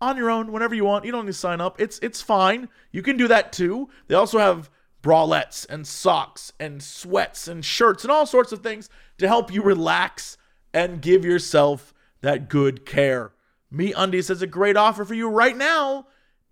[0.00, 1.04] on your own whenever you want.
[1.04, 1.80] You don't need to sign up.
[1.80, 2.68] It's it's fine.
[2.92, 3.88] You can do that too.
[4.08, 4.70] They also have
[5.02, 8.88] bralettes and socks and sweats and shirts and all sorts of things
[9.18, 10.36] to help you relax
[10.74, 13.32] and give yourself that good care.
[13.72, 16.06] MeUndies has a great offer for you right now.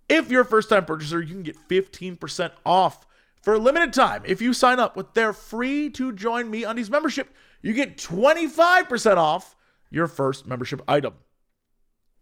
[0.09, 3.07] If you're a first time purchaser, you can get 15% off
[3.41, 4.23] for a limited time.
[4.25, 9.55] If you sign up with their free to join MeUndies membership, you get 25% off
[9.91, 11.15] your first membership item.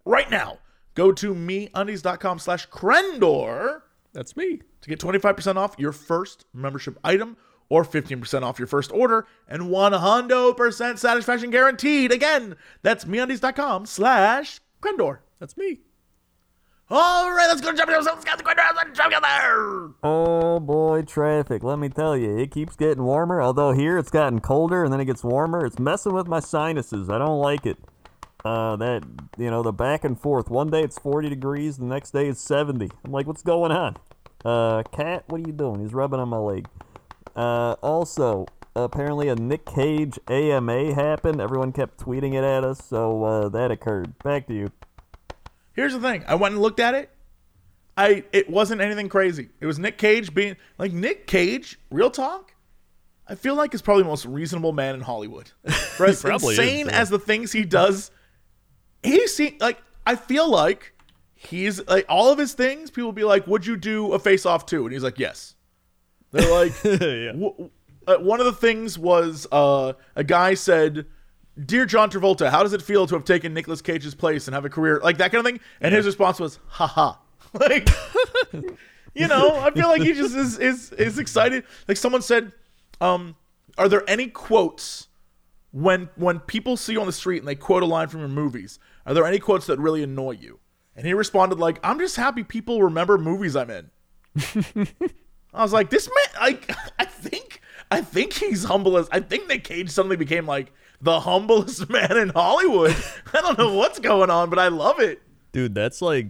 [0.05, 0.59] Right now,
[0.95, 3.83] go to meundies.com slash Crendor
[4.13, 4.61] That's me.
[4.83, 7.37] to get 25% off your first membership item
[7.69, 12.13] or 15% off your first order and 100% satisfaction guaranteed.
[12.13, 15.19] Again, that's meundies.com slash Crendor.
[15.39, 15.81] That's me.
[16.91, 19.89] All right, let's go to jump let's get the Crendor, let's jump there.
[20.03, 21.63] Oh boy, traffic.
[21.63, 23.41] Let me tell you, it keeps getting warmer.
[23.41, 25.65] Although here it's gotten colder and then it gets warmer.
[25.65, 27.09] It's messing with my sinuses.
[27.09, 27.79] I don't like it.
[28.45, 29.05] Uh, that
[29.39, 30.51] you know the back and forth.
[30.51, 32.91] One day it's 40 degrees, the next day it's 70.
[33.05, 33.97] I'm like, what's going on?
[34.45, 35.81] Uh, cat, what are you doing?
[35.81, 36.67] He's rubbing on my leg.
[37.37, 41.41] Uh, also, apparently a Nick Cage AMA happened.
[41.41, 44.19] Everyone kept tweeting it at us, so uh, that occurred.
[44.19, 44.73] Back to you.
[45.75, 46.25] Here's the thing.
[46.27, 47.11] I went and looked at it.
[47.97, 49.51] I it wasn't anything crazy.
[49.61, 52.55] It was Nick Cage being like Nick Cage, real talk.
[53.29, 55.51] I feel like is probably the most reasonable man in Hollywood.
[55.97, 57.01] For as probably is, insane yeah.
[57.01, 58.11] as the things he does,
[59.03, 60.95] he see like I feel like
[61.35, 62.91] he's like all of his things.
[62.91, 65.55] People be like, "Would you do a Face Off too?" And he's like, "Yes."
[66.33, 67.33] They're like, yeah.
[68.07, 71.07] Uh, one of the things was uh, a guy said,
[71.65, 74.65] "Dear John Travolta, how does it feel to have taken Nicolas Cage's place and have
[74.65, 77.15] a career like that kind of thing?" And his response was, "Haha."
[77.53, 77.89] like,
[79.15, 81.65] you know, I feel like he just is is is excited.
[81.87, 82.53] Like someone said,
[83.01, 83.37] um,
[83.77, 85.09] "Are there any quotes
[85.71, 88.29] when when people see you on the street and they quote a line from your
[88.29, 88.79] movies?
[89.05, 90.61] Are there any quotes that really annoy you?"
[90.97, 93.91] And he responded like, "I'm just happy people remember movies I'm in."
[95.55, 97.61] I was like, this man, like, I think,
[97.93, 102.17] I think he's humble as, I think Nick Cage suddenly became like the humblest man
[102.17, 102.97] in Hollywood.
[103.33, 105.23] I don't know what's going on, but I love it.
[105.53, 106.29] Dude, that's like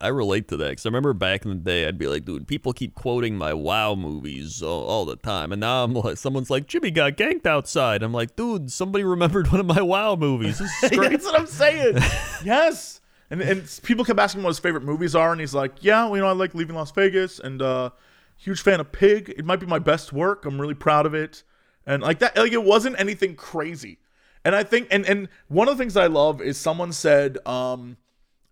[0.00, 2.46] I relate to that because I remember back in the day, I'd be like, dude,
[2.46, 6.50] people keep quoting my WoW movies all, all the time, and now I'm like, someone's
[6.50, 8.02] like, Jimmy got ganked outside.
[8.02, 10.58] I'm like, dude, somebody remembered one of my WoW movies.
[10.58, 10.90] This is.
[10.98, 11.96] That's what I'm saying.
[12.44, 13.00] yes.
[13.30, 16.16] And and people kept asking what his favorite movies are, and he's like, yeah, well,
[16.16, 17.90] you know, I like Leaving Las Vegas, and uh,
[18.36, 19.34] huge fan of Pig.
[19.36, 20.44] It might be my best work.
[20.44, 21.42] I'm really proud of it,
[21.86, 23.98] and like that, like it wasn't anything crazy.
[24.44, 27.96] And I think, and and one of the things I love is someone said, um,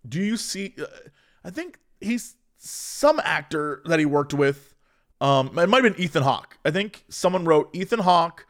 [0.07, 0.75] do you see?
[0.79, 0.85] Uh,
[1.43, 4.73] I think he's some actor that he worked with.
[5.21, 6.57] Um, it might have been Ethan Hawke.
[6.65, 8.45] I think someone wrote Ethan Hawke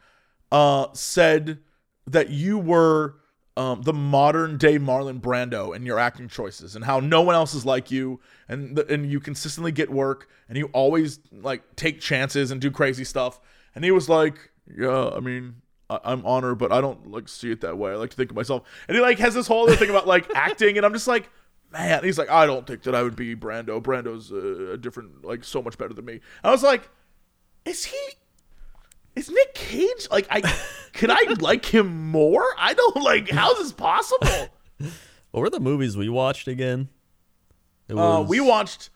[0.50, 1.58] uh, said
[2.06, 3.16] that you were
[3.56, 7.54] um, the modern day Marlon Brando and your acting choices, and how no one else
[7.54, 12.00] is like you, and the, and you consistently get work, and you always like take
[12.00, 13.40] chances and do crazy stuff.
[13.74, 15.56] And he was like, "Yeah, I mean,
[15.88, 17.92] I- I'm honored, but I don't like see it that way.
[17.92, 20.06] I like to think of myself." And he like has this whole other thing about
[20.06, 21.30] like acting, and I'm just like,
[21.72, 22.04] man.
[22.04, 23.82] He's like, I don't think that I would be Brando.
[23.82, 26.20] Brando's uh, a different, like, so much better than me.
[26.44, 26.88] I was like,
[27.64, 27.98] is he?
[29.16, 30.40] Is Nick Cage like I?
[30.92, 32.44] Could I like him more?
[32.58, 33.30] I don't like.
[33.30, 34.48] How's this possible?
[35.30, 36.88] what were the movies we watched again?
[37.88, 38.90] It Uh, we watched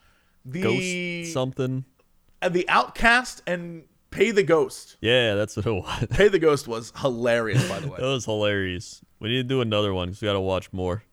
[0.44, 1.84] the Ghost something.
[2.42, 4.96] uh, the Outcast and Pay the Ghost.
[5.00, 6.06] Yeah, that's what it was.
[6.10, 7.98] Pay the Ghost was hilarious, by the That way.
[8.12, 9.00] was hilarious.
[9.20, 11.04] We need to do another one because we got to watch more.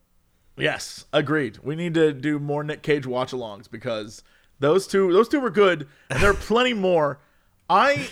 [0.56, 1.58] yes, agreed.
[1.62, 4.22] We need to do more Nick Cage watch-alongs because
[4.58, 7.20] those two, those two were good, and there are plenty more.
[7.70, 8.08] I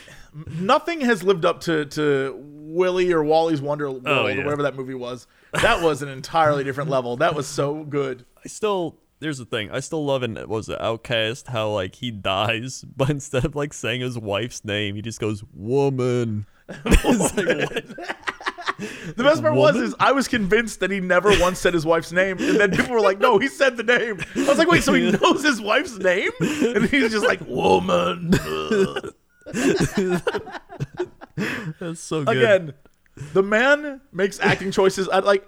[0.60, 4.62] nothing has lived up to to Willie or Wally's Wonder oh, World Oh, or whatever
[4.62, 5.26] that movie was.
[5.52, 7.16] That was an entirely different level.
[7.16, 8.26] That was so good.
[8.44, 9.70] I still there's the thing.
[9.70, 13.54] I still love in what was it Outcast how like he dies, but instead of
[13.56, 16.46] like saying his wife's name, he just goes woman.
[18.78, 22.12] The best part was is I was convinced that he never once said his wife's
[22.12, 24.82] name, and then people were like, "No, he said the name." I was like, "Wait,
[24.82, 28.34] so he knows his wife's name?" And he's just like, "Woman."
[31.80, 32.36] That's so good.
[32.36, 32.74] Again,
[33.32, 35.08] the man makes acting choices.
[35.08, 35.46] I like.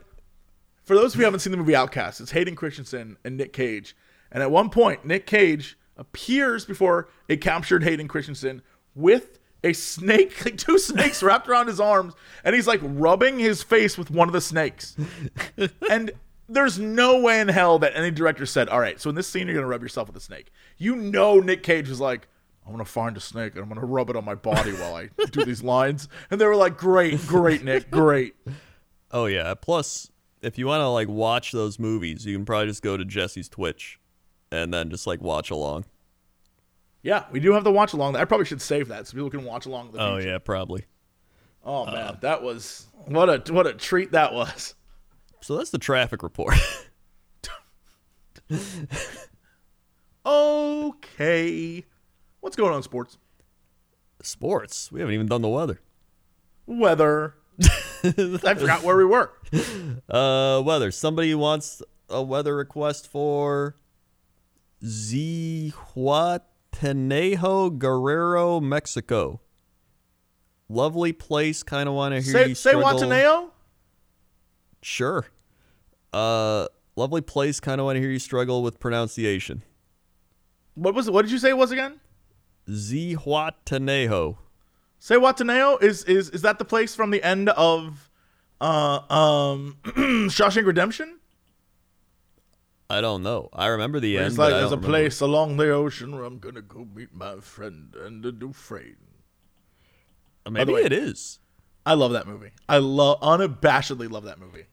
[0.84, 3.94] For those who haven't seen the movie Outcast, it's Hayden Christensen and Nick Cage,
[4.32, 8.62] and at one point, Nick Cage appears before it captured Hayden Christensen
[8.94, 13.62] with a snake, like two snakes wrapped around his arms, and he's like rubbing his
[13.62, 14.96] face with one of the snakes.
[15.90, 16.12] and
[16.48, 19.46] there's no way in hell that any director said, "All right, so in this scene,
[19.46, 22.28] you're gonna rub yourself with a snake." You know, Nick Cage was like,
[22.68, 25.08] "I'm gonna find a snake and I'm gonna rub it on my body while I
[25.30, 28.36] do these lines," and they were like, "Great, great, Nick, great."
[29.10, 29.54] Oh yeah.
[29.54, 30.10] Plus,
[30.42, 33.48] if you want to like watch those movies, you can probably just go to Jesse's
[33.48, 33.98] Twitch,
[34.52, 35.86] and then just like watch along.
[37.02, 38.16] Yeah, we do have the watch along.
[38.16, 39.92] I probably should save that so people can watch along.
[39.92, 40.28] The Oh future.
[40.28, 40.84] yeah, probably.
[41.64, 44.74] Oh uh, man, that was what a what a treat that was.
[45.40, 46.54] So that's the traffic report.
[50.26, 51.84] Okay,
[52.48, 53.18] what's going on, sports?
[54.22, 54.90] Sports.
[54.90, 55.82] We haven't even done the weather.
[56.64, 57.34] Weather.
[57.62, 59.30] I forgot where we were.
[60.08, 60.90] Uh, weather.
[60.90, 63.76] Somebody wants a weather request for
[64.82, 69.42] Zihuatanejo, Guerrero, Mexico.
[70.70, 71.62] Lovely place.
[71.62, 72.88] Kind of want to hear Say you say struggle.
[74.82, 75.26] Sure.
[76.12, 77.60] Uh, lovely place.
[77.60, 79.62] Kind of want to hear you struggle with pronunciation.
[80.74, 81.14] What was it?
[81.14, 82.00] What did you say it was again?
[82.68, 84.36] Zihuatanejo.
[84.98, 88.10] Say Wataneo is is is that the place from the end of
[88.60, 91.18] uh um Shawshank Redemption?
[92.90, 93.50] I don't know.
[93.52, 94.28] I remember the end.
[94.28, 94.86] It's like there's a remember.
[94.86, 98.96] place along the ocean where I'm gonna go meet my friend and a new friend.
[100.50, 101.38] Maybe way- it is.
[101.84, 102.50] I love that movie.
[102.68, 104.64] I love unabashedly love that movie.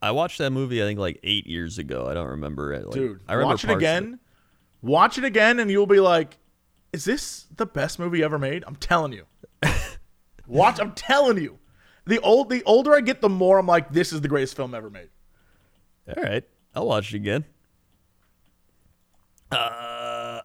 [0.00, 0.82] I watched that movie.
[0.82, 2.06] I think like eight years ago.
[2.08, 2.86] I don't remember it.
[2.86, 4.20] Like, Dude, I remember watch it again.
[4.80, 6.38] Watch it again and you'll be like,
[6.92, 8.64] is this the best movie ever made?
[8.66, 9.26] I'm telling you.
[10.46, 11.58] Watch, I'm telling you.
[12.06, 14.74] The old the older I get, the more I'm like, this is the greatest film
[14.74, 15.08] ever made.
[16.08, 17.44] All right, I'll watch it again.
[19.50, 20.40] Uh,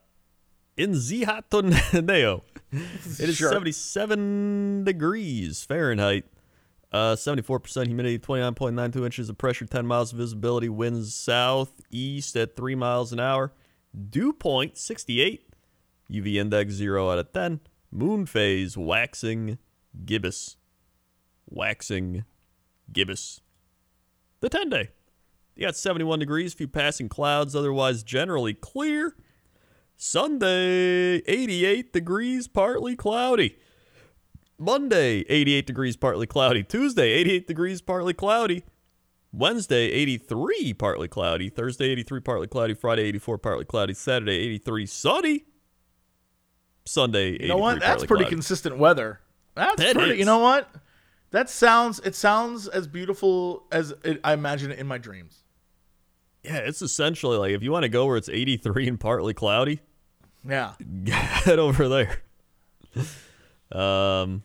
[0.76, 2.42] in Zihuatanejo,
[2.72, 3.50] it is Sure.
[3.52, 6.26] 77 degrees Fahrenheit.
[6.90, 12.76] Uh, 74% humidity, 29.92 inches of pressure, 10 miles of visibility, winds southeast at 3
[12.76, 13.52] miles an hour.
[14.10, 15.47] Dew point 68,
[16.12, 17.60] UV index 0 out of 10.
[17.92, 19.58] Moon phase waxing
[20.06, 20.58] gibbous.
[21.50, 22.26] Waxing
[22.92, 23.42] gibbous.
[24.42, 24.90] The 10 day.
[25.56, 29.16] You got 71 degrees, few passing clouds, otherwise generally clear.
[29.96, 33.58] Sunday, 88 degrees, partly cloudy.
[34.60, 36.64] Monday, 88 degrees, partly cloudy.
[36.64, 38.64] Tuesday, 88 degrees, partly cloudy.
[39.32, 41.50] Wednesday, 83, partly cloudy.
[41.50, 42.74] Thursday, 83, partly cloudy.
[42.76, 43.94] Friday, 84, partly cloudy.
[43.94, 45.46] Saturday, 83, sunny.
[46.88, 47.80] Sunday, You know what?
[47.80, 48.36] That's pretty cloudy.
[48.36, 49.20] consistent weather.
[49.56, 50.14] That's That pretty.
[50.14, 50.20] is.
[50.20, 50.70] You know what?
[51.32, 52.00] That sounds.
[52.00, 55.44] It sounds as beautiful as it, I imagine it in my dreams.
[56.44, 59.82] Yeah, it's essentially like if you want to go where it's 83 and partly cloudy,
[60.48, 60.74] Yeah.
[61.08, 62.22] head over there.
[63.70, 64.44] Um,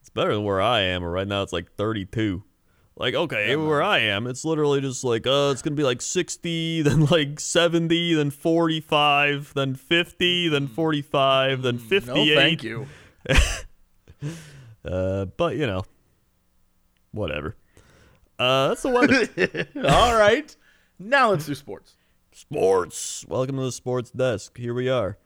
[0.00, 1.04] it's better than where I am.
[1.04, 2.42] Right now it's like 32.
[2.98, 6.80] Like okay, where I am, it's literally just like uh, it's gonna be like 60,
[6.82, 12.14] then like 70, then 45, then 50, then 45, then 58.
[12.14, 12.86] No, thank you.
[14.84, 15.82] Uh, but you know,
[17.10, 17.56] whatever.
[18.38, 19.66] Uh, that's the weather.
[19.88, 20.54] All right.
[20.98, 21.94] Now let's do sports.
[22.32, 23.24] Sports.
[23.26, 24.56] Welcome to the sports desk.
[24.56, 25.18] Here we are.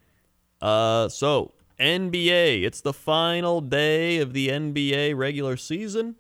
[0.63, 2.63] Uh, so NBA.
[2.65, 6.17] It's the final day of the NBA regular season.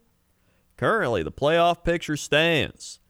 [0.80, 3.00] Currently, the playoff picture stands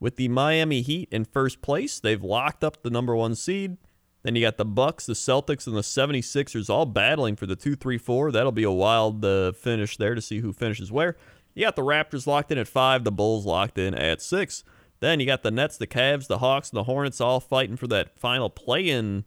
[0.00, 2.00] with the Miami Heat in first place.
[2.00, 3.76] They've locked up the number one seed.
[4.24, 7.76] Then you got the Bucks, the Celtics, and the 76ers all battling for the 2
[7.76, 8.32] 3 4.
[8.32, 11.16] That'll be a wild uh, finish there to see who finishes where.
[11.54, 14.64] You got the Raptors locked in at 5, the Bulls locked in at 6.
[14.98, 17.86] Then you got the Nets, the Cavs, the Hawks, and the Hornets all fighting for
[17.86, 19.24] that final play in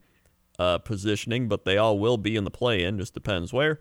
[0.60, 3.80] uh, positioning, but they all will be in the play in, just depends where.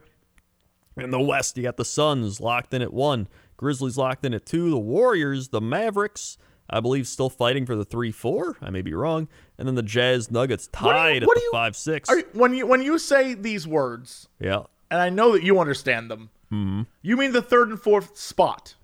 [0.97, 3.27] In the West, you got the Suns locked in at 1,
[3.63, 6.37] Grizzlies locked in at 2, the Warriors, the Mavericks,
[6.69, 8.57] I believe still fighting for the 3 4.
[8.61, 9.29] I may be wrong.
[9.57, 12.09] And then the Jazz Nuggets What you- tied what at the you- 5 6.
[12.09, 14.65] Are you, when you when you say these words, Yeah.
[14.91, 16.83] and I know that you understand them, Mm-hmm.
[17.03, 18.75] you mean the third and fourth spot,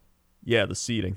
[0.45, 1.17] Yeah, the seating.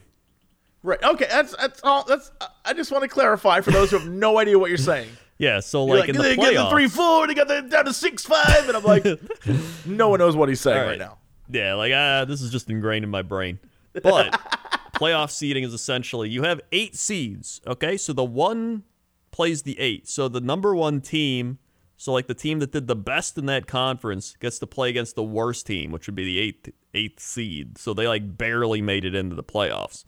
[0.84, 1.01] right?
[1.03, 2.03] Okay, that's that's all.
[2.03, 2.32] That's
[2.66, 5.09] I just want to clarify for those who have no idea what you're saying.
[5.38, 7.86] Yeah, so You're like, in the they get the three four, they got the down
[7.86, 9.03] to six five, and I'm like,
[9.88, 10.88] no one knows what he's saying right.
[10.89, 10.99] right.
[10.99, 11.18] now.
[11.49, 13.59] Yeah, like ah, this is just ingrained in my brain.
[13.93, 14.31] But
[14.93, 17.61] playoff seeding is essentially you have eight seeds.
[17.67, 18.83] Okay, so the one
[19.31, 20.07] plays the eight.
[20.07, 21.59] So the number one team,
[21.97, 25.15] so like the team that did the best in that conference, gets to play against
[25.15, 27.77] the worst team, which would be the eighth eighth seed.
[27.77, 30.05] So they like barely made it into the playoffs.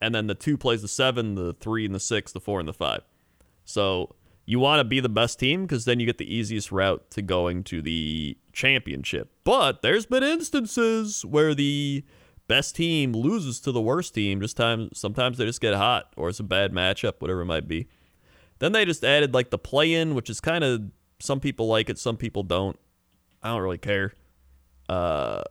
[0.00, 2.68] And then the two plays the seven, the three and the six, the four and
[2.68, 3.02] the five.
[3.64, 4.16] So
[4.46, 7.22] you want to be the best team because then you get the easiest route to
[7.22, 9.30] going to the championship.
[9.44, 12.04] But there's been instances where the
[12.46, 14.40] best team loses to the worst team.
[14.40, 17.68] Just time sometimes they just get hot or it's a bad matchup, whatever it might
[17.68, 17.88] be.
[18.58, 20.82] Then they just added like the play in, which is kind of
[21.20, 22.78] some people like it, some people don't.
[23.42, 24.12] I don't really care.
[24.88, 25.42] Uh,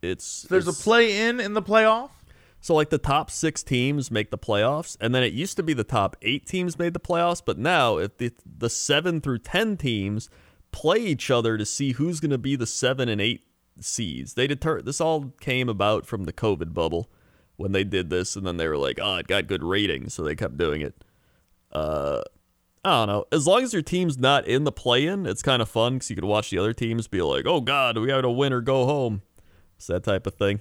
[0.00, 2.10] it's There's a play in in the playoff.
[2.62, 5.74] So like the top six teams make the playoffs, and then it used to be
[5.74, 9.76] the top eight teams made the playoffs, but now if the the seven through ten
[9.76, 10.30] teams
[10.70, 13.44] play each other to see who's going to be the seven and eight
[13.80, 14.80] seeds, they deter.
[14.80, 17.10] This all came about from the COVID bubble
[17.56, 20.22] when they did this, and then they were like, "Oh, it got good ratings," so
[20.22, 21.04] they kept doing it.
[21.72, 22.22] Uh,
[22.84, 23.24] I don't know.
[23.32, 26.16] As long as your team's not in the play-in, it's kind of fun because you
[26.16, 28.86] can watch the other teams be like, "Oh God, we got to win or go
[28.86, 29.22] home."
[29.76, 30.60] It's that type of thing.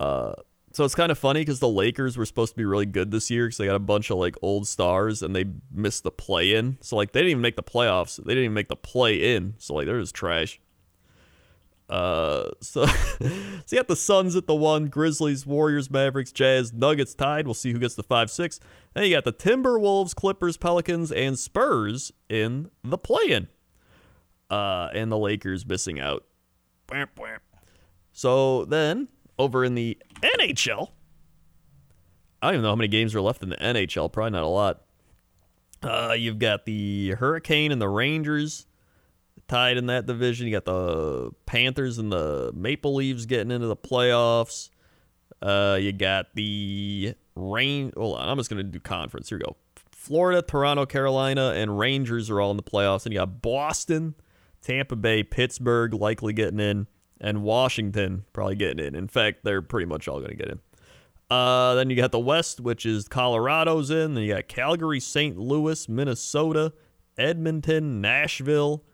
[0.00, 0.32] Uh,
[0.76, 3.30] so it's kind of funny because the Lakers were supposed to be really good this
[3.30, 6.76] year because they got a bunch of like old stars and they missed the play-in.
[6.82, 8.22] So like they didn't even make the playoffs.
[8.22, 9.54] They didn't even make the play-in.
[9.56, 10.60] So like they're just trash.
[11.88, 13.26] Uh, so, so
[13.70, 17.46] you got the Suns at the one, Grizzlies, Warriors, Mavericks, Jazz, Nuggets tied.
[17.46, 18.60] We'll see who gets the five six.
[18.92, 23.48] Then you got the Timberwolves, Clippers, Pelicans, and Spurs in the play-in.
[24.50, 26.26] Uh, and the Lakers missing out.
[28.12, 29.08] So then
[29.38, 30.90] over in the NHL,
[32.42, 34.12] I don't even know how many games are left in the NHL.
[34.12, 34.82] Probably not a lot.
[35.82, 38.66] Uh, you've got the Hurricane and the Rangers
[39.48, 40.46] tied in that division.
[40.46, 44.70] You got the Panthers and the Maple Leafs getting into the playoffs.
[45.42, 47.92] Uh, you got the Rain.
[47.96, 49.28] Hold on, I'm just gonna do conference.
[49.28, 49.56] Here we go.
[49.92, 53.04] Florida, Toronto, Carolina, and Rangers are all in the playoffs.
[53.04, 54.14] And you got Boston,
[54.62, 56.86] Tampa Bay, Pittsburgh likely getting in,
[57.20, 58.94] and Washington probably getting in.
[58.94, 60.60] In fact, they're pretty much all gonna get in.
[61.28, 64.14] Uh, then you got the West, which is Colorado's in.
[64.14, 65.36] Then you got Calgary, St.
[65.36, 66.72] Louis, Minnesota,
[67.18, 68.84] Edmonton, Nashville,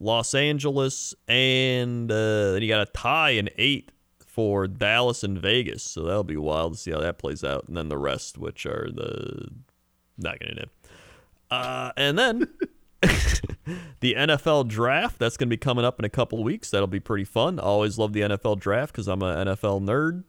[0.00, 5.82] Los Angeles, and uh, then you got a tie in eight for Dallas and Vegas.
[5.82, 7.66] So that'll be wild to see how that plays out.
[7.68, 9.48] And then the rest, which are the
[10.16, 10.70] not getting in.
[11.50, 12.48] Uh, and then
[14.00, 16.70] the NFL draft that's going to be coming up in a couple weeks.
[16.70, 17.60] That'll be pretty fun.
[17.60, 20.24] I always love the NFL draft because I'm an NFL nerd.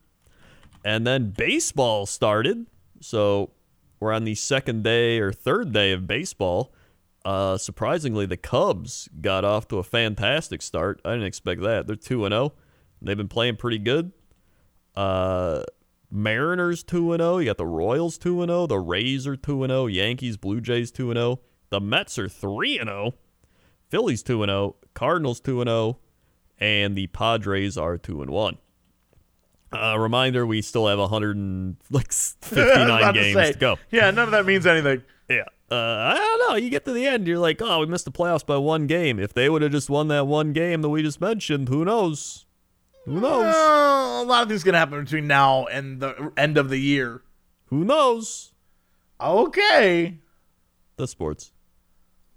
[0.85, 2.67] And then baseball started.
[3.01, 3.51] So
[3.99, 6.73] we're on the second day or third day of baseball.
[7.25, 11.01] Uh, surprisingly, the Cubs got off to a fantastic start.
[11.03, 11.87] I didn't expect that.
[11.87, 12.53] They're 2 0.
[13.01, 14.11] They've been playing pretty good.
[14.95, 15.63] Uh,
[16.11, 17.37] Mariners 2 0.
[17.37, 18.67] You got the Royals 2 0.
[18.67, 19.87] The Rays are 2 0.
[19.87, 21.39] Yankees, Blue Jays 2 0.
[21.69, 23.13] The Mets are 3 0.
[23.89, 24.75] Phillies 2 0.
[24.93, 25.99] Cardinals 2 0.
[26.59, 28.57] And the Padres are 2 1.
[29.71, 33.77] Uh, reminder: We still have 159 About to games say, to go.
[33.91, 35.03] Yeah, none of that means anything.
[35.29, 35.45] Yeah.
[35.71, 36.55] Uh, I don't know.
[36.55, 39.19] You get to the end, you're like, oh, we missed the playoffs by one game.
[39.19, 42.47] If they would have just won that one game that we just mentioned, who knows?
[43.05, 43.53] Who knows?
[43.53, 47.21] Uh, a lot of things gonna happen between now and the end of the year.
[47.67, 48.51] Who knows?
[49.21, 50.17] Okay.
[50.95, 51.51] The sports.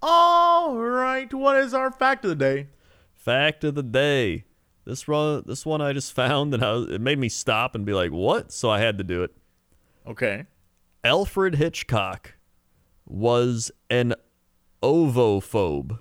[0.05, 1.33] All right.
[1.33, 2.67] What is our fact of the day?
[3.13, 4.43] Fact of the day.
[4.83, 7.93] This one, this one I just found, and I it made me stop and be
[7.93, 9.31] like, "What?" So I had to do it.
[10.05, 10.45] Okay.
[11.05, 12.33] Alfred Hitchcock
[13.05, 14.13] was an
[14.81, 15.99] ovophobe.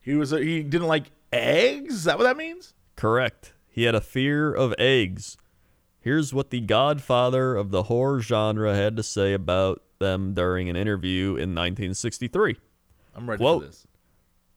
[0.00, 1.96] He was a, he didn't like eggs.
[1.96, 2.72] Is that what that means?
[2.96, 3.52] Correct.
[3.68, 5.36] He had a fear of eggs.
[6.00, 10.76] Here's what the godfather of the horror genre had to say about them during an
[10.76, 12.56] interview in 1963.
[13.14, 13.60] I'm ready Whoa.
[13.60, 13.86] for this.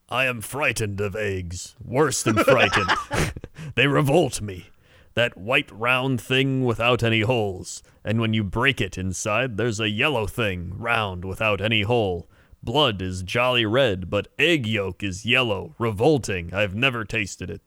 [0.07, 1.75] I am frightened of eggs.
[1.83, 2.91] Worse than frightened.
[3.75, 4.67] they revolt me.
[5.13, 7.81] That white round thing without any holes.
[8.03, 12.29] And when you break it inside, there's a yellow thing, round without any hole.
[12.63, 16.53] Blood is jolly red, but egg yolk is yellow, revolting.
[16.53, 17.61] I've never tasted it.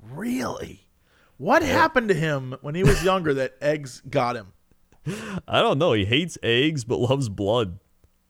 [0.00, 0.88] Really?
[1.38, 4.51] What happened to him when he was younger that eggs got him?
[5.48, 5.92] I don't know.
[5.92, 7.78] He hates eggs but loves blood.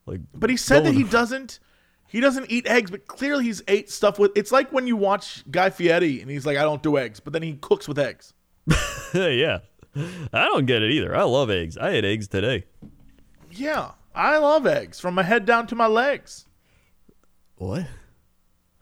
[0.07, 1.61] Like, But he said that he doesn't.
[2.09, 4.33] He doesn't eat eggs, but clearly he's ate stuff with.
[4.37, 7.33] It's like when you watch Guy Fieri and he's like, "I don't do eggs," but
[7.33, 8.35] then he cooks with eggs.
[9.15, 9.61] yeah.
[9.97, 11.15] I don't get it either.
[11.15, 11.77] I love eggs.
[11.79, 12.65] I ate eggs today.
[13.51, 16.47] Yeah, I love eggs from my head down to my legs.
[17.57, 17.87] What?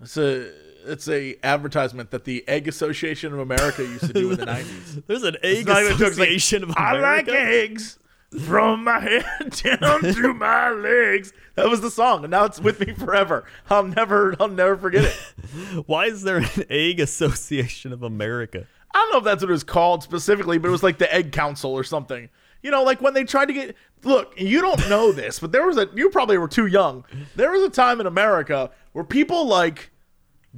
[0.01, 0.53] It's a
[0.87, 5.01] it's a advertisement that the Egg Association of America used to do in the nineties.
[5.07, 7.07] There's an egg not even a joke, it's like, association of America.
[7.07, 7.99] I like eggs
[8.39, 9.51] from my head
[9.81, 11.33] down to my legs.
[11.57, 13.45] That was the song, and now it's with me forever.
[13.69, 15.87] I'll never, I'll never forget it.
[15.87, 18.67] Why is there an egg association of America?
[18.95, 21.13] I don't know if that's what it was called specifically, but it was like the
[21.13, 22.29] Egg Council or something.
[22.63, 23.77] You know, like when they tried to get.
[24.03, 25.89] Look, you don't know this, but there was a.
[25.95, 27.05] You probably were too young.
[27.37, 29.91] There was a time in America where people like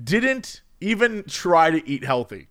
[0.00, 2.48] didn't even try to eat healthy.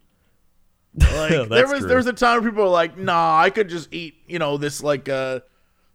[0.99, 1.87] Like there was true.
[1.87, 4.57] there was a time where people were like, "Nah, I could just eat, you know,
[4.57, 5.39] this like uh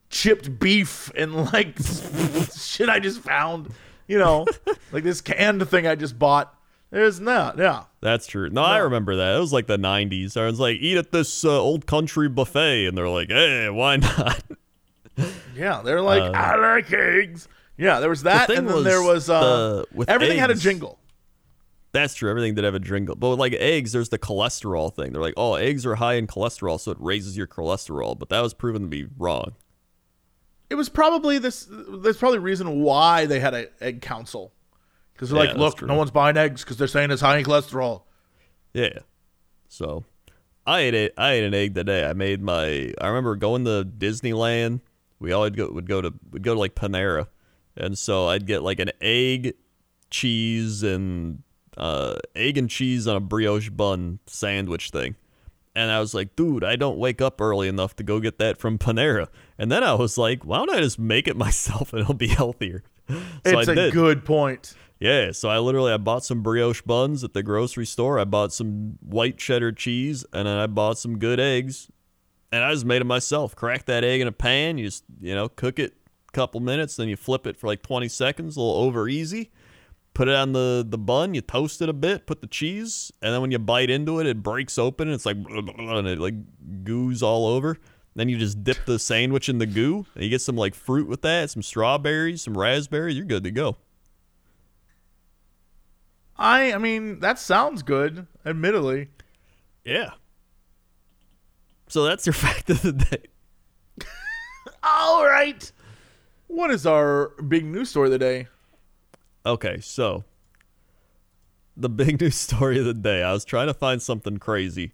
[0.09, 1.77] chipped beef and like
[2.57, 3.75] shit I just found,
[4.09, 4.47] you know,
[4.93, 6.53] like this canned thing I just bought."
[6.91, 7.83] There's not, yeah.
[8.01, 8.49] That's true.
[8.49, 9.37] No, I remember that.
[9.37, 10.37] It was like the 90s.
[10.41, 12.87] I was like, eat at this uh, old country buffet.
[12.87, 14.41] And they're like, hey, why not?
[15.57, 17.49] Yeah, they're like, Uh, I like eggs.
[17.77, 20.55] Yeah, there was that, and then there was was uh, the- with everything had a
[20.55, 20.99] jingle.
[21.97, 22.29] That's true.
[22.29, 23.15] Everything did have a jingle.
[23.17, 25.13] But with like eggs, there's the cholesterol thing.
[25.15, 28.19] They're like, oh, eggs are high in cholesterol, so it raises your cholesterol.
[28.19, 29.55] But that was proven to be wrong.
[30.69, 31.67] It was probably this.
[31.71, 34.53] There's probably a reason why they had an egg council,
[35.15, 35.89] because they're Yeah, like, look, true.
[35.89, 38.03] no one's buying eggs because they're saying it's high in cholesterol.
[38.75, 38.99] Yeah.
[39.69, 40.05] So
[40.67, 42.05] I ate a, I ate an egg today.
[42.05, 42.93] I made my.
[43.01, 44.81] I remember going to Disneyland.
[45.19, 47.29] We always go would go to would go to like Panera,
[47.75, 49.55] and so I'd get like an egg,
[50.11, 51.43] cheese, and
[51.77, 55.17] uh, egg and cheese on a brioche bun sandwich thing.
[55.75, 58.57] And I was like, dude, I don't wake up early enough to go get that
[58.57, 59.29] from Panera.
[59.59, 62.29] And then I was like, why don't I just make it myself and it'll be
[62.29, 62.83] healthier?
[63.09, 63.93] So it's I a did.
[63.93, 64.75] good point.
[64.99, 68.19] Yeah, so I literally I bought some brioche buns at the grocery store.
[68.19, 71.89] I bought some white cheddar cheese, and then I bought some good eggs,
[72.51, 73.55] and I just made them myself.
[73.55, 74.79] Crack that egg in a pan.
[74.79, 75.95] You just you know cook it
[76.29, 79.51] a couple minutes, then you flip it for like 20 seconds, a little over easy.
[80.17, 81.35] Put it on the the bun.
[81.35, 82.27] You toast it a bit.
[82.27, 85.09] Put the cheese, and then when you bite into it, it breaks open.
[85.09, 86.33] And it's like and it like
[86.85, 87.77] goos all over.
[88.15, 91.07] Then you just dip the sandwich in the goo, and you get some like fruit
[91.07, 93.15] with that, some strawberries, some raspberries.
[93.15, 93.77] You're good to go.
[96.39, 98.27] I I mean that sounds good.
[98.47, 99.09] Admittedly,
[99.85, 100.13] Yeah.
[101.89, 103.25] So that's your fact of the day.
[104.83, 105.71] all right.
[106.47, 108.49] What is our big news story of the day?
[109.47, 110.25] Okay, so
[111.77, 113.23] the big news story of the day.
[113.23, 114.93] I was trying to find something crazy,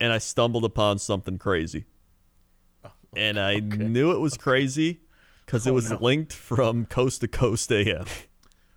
[0.00, 1.84] and I stumbled upon something crazy.
[2.84, 5.00] Oh, and I knew it was crazy
[5.44, 8.06] because it oh, was linked from Coast to Coast AM.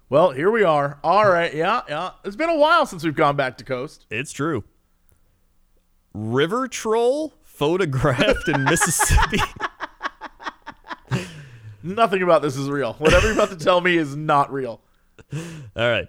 [0.10, 1.00] Well, here we are.
[1.06, 2.10] All right, yeah, yeah.
[2.26, 4.08] It's been a while since we've gone back to coast.
[4.12, 4.66] It's true.
[6.14, 9.40] River troll photographed in Mississippi.
[11.84, 12.94] Nothing about this is real.
[12.94, 14.82] Whatever you're about to tell me is not real.
[15.34, 15.40] All
[15.90, 16.08] right.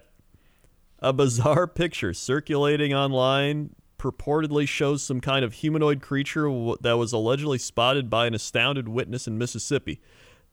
[0.99, 6.43] A bizarre picture circulating online purportedly shows some kind of humanoid creature
[6.81, 10.01] that was allegedly spotted by an astounded witness in Mississippi.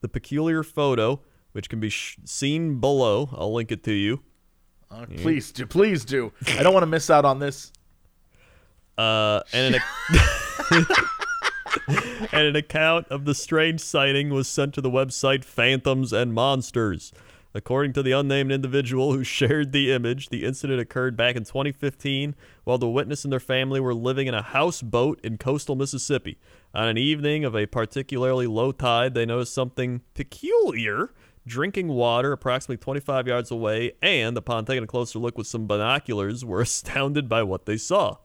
[0.01, 1.21] The peculiar photo,
[1.53, 4.23] which can be sh- seen below, I'll link it to you.
[4.91, 6.33] Uh, Please do, please do.
[6.59, 7.73] I don't want to miss out on this.
[8.99, 9.81] Uh, and an,
[12.33, 17.13] and an account of the strange sighting was sent to the website Phantoms and Monsters.
[17.53, 22.37] According to the unnamed individual who shared the image, the incident occurred back in 2015
[22.63, 26.39] while the witness and their family were living in a houseboat in coastal Mississippi.
[26.75, 31.13] On an evening of a particularly low tide, they noticed something peculiar
[31.47, 36.45] drinking water approximately 25 yards away, and upon taking a closer look with some binoculars,
[36.45, 38.17] were astounded by what they saw.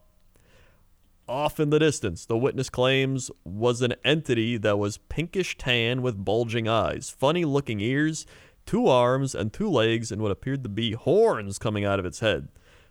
[1.27, 6.23] Off in the distance, the witness claims was an entity that was pinkish tan with
[6.23, 8.27] bulging eyes, funny looking ears,
[8.67, 12.19] two arms, and two legs, and what appeared to be horns coming out of its
[12.19, 12.49] head.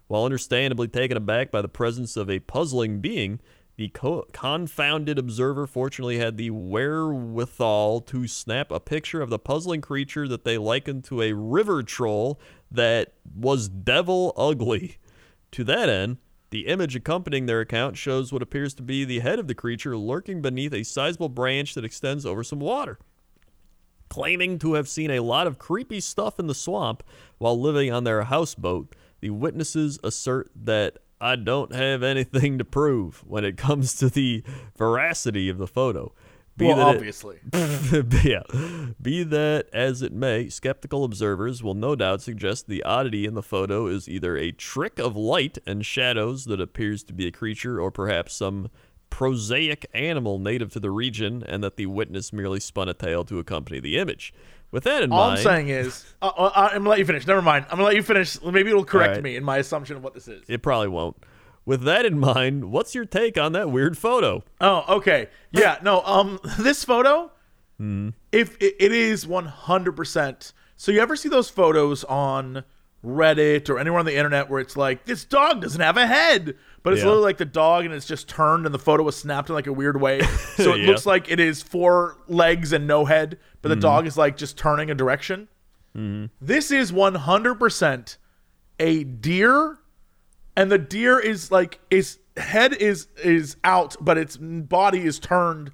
[0.09, 3.39] While understandably taken aback by the presence of a puzzling being,
[3.77, 9.81] the co- confounded observer fortunately had the wherewithal to snap a picture of the puzzling
[9.81, 14.99] creature that they likened to a river troll that was devil ugly.
[15.53, 16.19] To that end,
[16.55, 19.97] the image accompanying their account shows what appears to be the head of the creature
[19.97, 22.99] lurking beneath a sizable branch that extends over some water.
[24.09, 27.03] Claiming to have seen a lot of creepy stuff in the swamp
[27.39, 33.25] while living on their houseboat, the witnesses assert that I don't have anything to prove
[33.27, 34.45] when it comes to the
[34.77, 36.13] veracity of the photo.
[36.57, 37.39] Be well, that it- obviously.
[38.23, 38.43] yeah.
[39.01, 43.43] Be that as it may, skeptical observers will no doubt suggest the oddity in the
[43.43, 47.81] photo is either a trick of light and shadows that appears to be a creature
[47.81, 48.71] or perhaps some
[49.11, 53.39] prosaic animal native to the region and that the witness merely spun a tale to
[53.39, 54.33] accompany the image.
[54.71, 57.25] With that in All mind, I'm saying is, uh, uh, I'm gonna let you finish.
[57.25, 57.65] Never mind.
[57.67, 58.43] I'm gonna let you finish.
[58.43, 59.23] Maybe it'll correct right.
[59.23, 60.43] me in my assumption of what this is.
[60.49, 61.17] it probably won't.
[61.67, 64.45] With that in mind, what's your take on that weird photo?
[64.61, 65.29] Oh, okay.
[65.51, 66.03] Yeah, no.
[66.03, 67.31] Um, this photo,
[67.79, 68.11] Hmm.
[68.31, 69.93] if it, it is 100.
[69.97, 72.65] percent So you ever see those photos on
[73.05, 76.55] Reddit or anywhere on the internet where it's like this dog doesn't have a head,
[76.83, 77.07] but it's Yeah.
[77.09, 79.67] literally like the dog and it's just turned and the photo was snapped in like
[79.67, 80.21] a weird way,
[80.57, 80.87] so it Yeah.
[80.87, 84.57] looks like it is four legs and no head, but the dog is like just
[84.57, 85.49] turning a direction.
[86.41, 88.17] This is 100 percent
[88.81, 89.79] a deer
[90.57, 95.71] and the deer is like its head is is out but its body is turned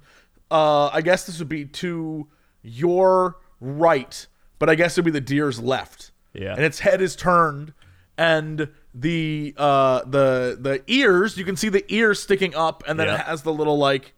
[0.51, 2.27] uh i guess this would be to
[2.61, 4.27] your right
[4.59, 6.53] but i guess it would be the deer's left Yeah.
[6.55, 7.73] and its head is turned
[8.17, 13.07] and the uh the the ears you can see the ears sticking up and then
[13.07, 13.15] Yeah.
[13.15, 14.13] it has the little like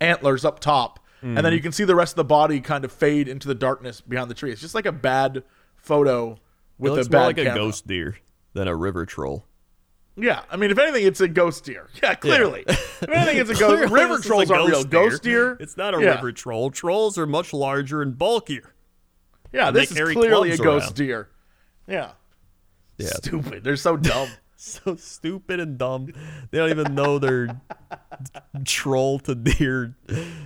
[0.00, 1.42] antlers up top and Mm-hmm.
[1.42, 4.00] then you can see the rest of the body kind of fade into the darkness
[4.00, 5.42] behind the tree it's just like a bad
[5.76, 6.38] photo It
[6.78, 7.52] with looks a bad more like camera.
[7.54, 8.18] a ghost deer
[8.52, 9.44] than a river troll.
[10.20, 11.88] Yeah, I mean, if anything, it's a ghost deer.
[12.02, 12.64] Yeah, clearly.
[12.66, 13.92] if anything, it's a ghost.
[13.92, 14.84] River this is a trolls aren't real.
[14.84, 15.56] Ghost deer.
[15.60, 16.14] It's not a yeah.
[16.16, 16.70] river troll.
[16.70, 18.74] Trolls are much larger and bulkier.
[19.52, 20.94] Yeah, They this is clearly a ghost around.
[20.96, 21.28] deer.
[21.86, 22.10] Yeah.
[22.98, 23.08] Yeah.
[23.08, 23.62] Stupid.
[23.64, 24.28] They're so dumb.
[24.56, 26.06] so stupid and dumb.
[26.50, 27.60] They don't even know their
[28.64, 29.94] troll to deer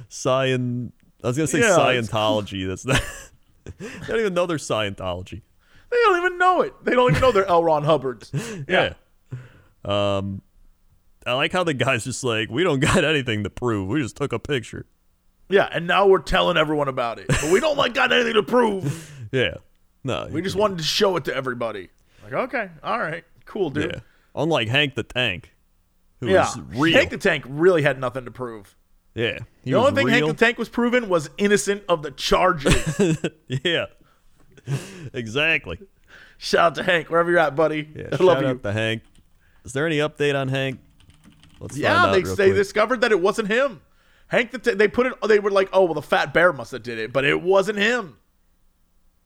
[0.08, 0.92] science.
[1.24, 2.66] I was gonna say Yeah, Scientology.
[2.68, 3.02] That's not.
[3.78, 5.40] they don't even know their Scientology.
[5.90, 6.74] They don't even know it.
[6.84, 7.64] They don't even know they're L.
[7.64, 8.30] Ron Hubbards.
[8.68, 8.94] Yeah.
[9.84, 10.42] Um,
[11.26, 13.88] I like how the guy's just like, we don't got anything to prove.
[13.88, 14.86] We just took a picture.
[15.48, 17.26] Yeah, and now we're telling everyone about it.
[17.28, 19.08] But we don't like got anything to prove.
[19.32, 19.54] Yeah.
[20.04, 20.28] No.
[20.30, 21.88] We just wanted to show it to everybody.
[22.22, 23.92] Like, okay, all right, cool, dude.
[23.94, 24.00] Yeah.
[24.34, 25.54] Unlike Hank the Tank,
[26.20, 26.92] who Yeah, was real.
[26.98, 28.76] Hank the Tank really had nothing to prove.
[29.14, 29.38] yeah.
[29.64, 30.26] He The only thing real.
[30.26, 33.24] Hank the Tank was proven was innocent of the charges.
[33.48, 33.86] Yeah.
[35.14, 35.78] exactly.
[36.38, 37.88] Shout out to Hank, wherever you're at, buddy.
[37.94, 38.08] Yeah.
[38.12, 38.58] I shout love out you.
[38.58, 39.02] to Hank.
[39.64, 40.80] Is there any update on Hank?
[41.60, 42.54] Let's find Yeah, out they they quick.
[42.54, 43.80] discovered that it wasn't him.
[44.28, 44.78] Hank the Tank.
[44.78, 45.14] They put it.
[45.28, 47.78] They were like, oh well, the fat bear must have did it, but it wasn't
[47.78, 48.16] him.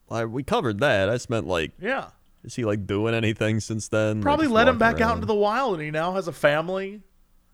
[0.09, 1.09] I- we covered that.
[1.09, 2.09] I spent like, Yeah,
[2.43, 4.21] is he like doing anything since then?
[4.21, 7.01] Probably let him back out into the wild, and he now has a family,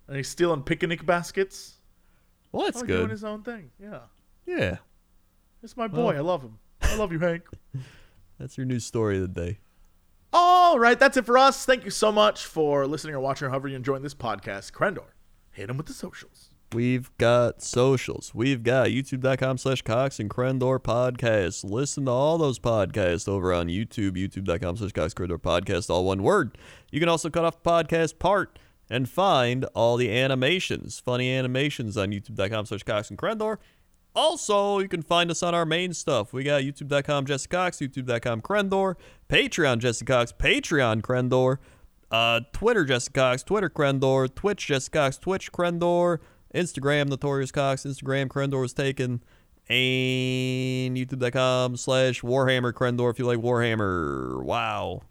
[0.07, 1.77] and he's stealing picnic baskets.
[2.51, 3.71] Well, that's Probably doing his own thing.
[3.79, 3.99] Yeah,
[4.45, 4.77] Yeah.
[5.63, 6.15] it's my boy.
[6.15, 6.59] I love him.
[6.81, 7.43] I love you, Hank.
[8.39, 9.59] That's your news story of the day.
[10.33, 11.65] All right, that's it for us.
[11.65, 14.71] Thank you so much for listening or watching or however you're enjoying this podcast.
[14.71, 15.05] Crendor,
[15.51, 16.49] hit him with the socials.
[16.73, 18.33] We've got socials.
[18.33, 21.63] We've got youtube.com slash Cox and Crendor podcast.
[21.63, 26.23] Listen to all those podcasts over on YouTube, youtube.com slash Cox Crendor podcast, all one
[26.23, 26.57] word.
[26.91, 28.57] You can also cut off the podcast part
[28.89, 33.57] and find all the animations, funny animations on youtube.com slash Cox and Crendor.
[34.15, 36.33] Also, you can find us on our main stuff.
[36.33, 38.95] We got youtube.com Jesse Cox, youtube.com Crendor,
[39.27, 41.57] Patreon Jesse Cox, Patreon Crendor,
[42.11, 46.19] uh, Twitter Jesse Cox, Twitter Crendor, Twitch Jesse Cox, Twitch Crendor,
[46.53, 49.23] Instagram Notorious Cox, Instagram Crendor was taken,
[49.67, 54.43] and youtube.com slash Warhammer Crendor if you like Warhammer.
[54.43, 55.01] Wow.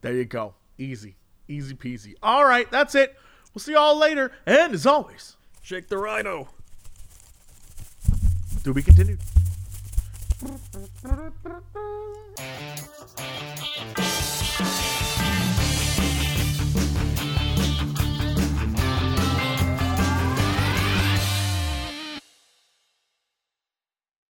[0.00, 0.54] There you go.
[0.78, 1.16] Easy.
[1.46, 2.14] Easy peasy.
[2.22, 3.16] All right, that's it.
[3.52, 4.32] We'll see y'all later.
[4.46, 6.48] And as always, Shake the rhino.
[8.64, 9.20] To be continued.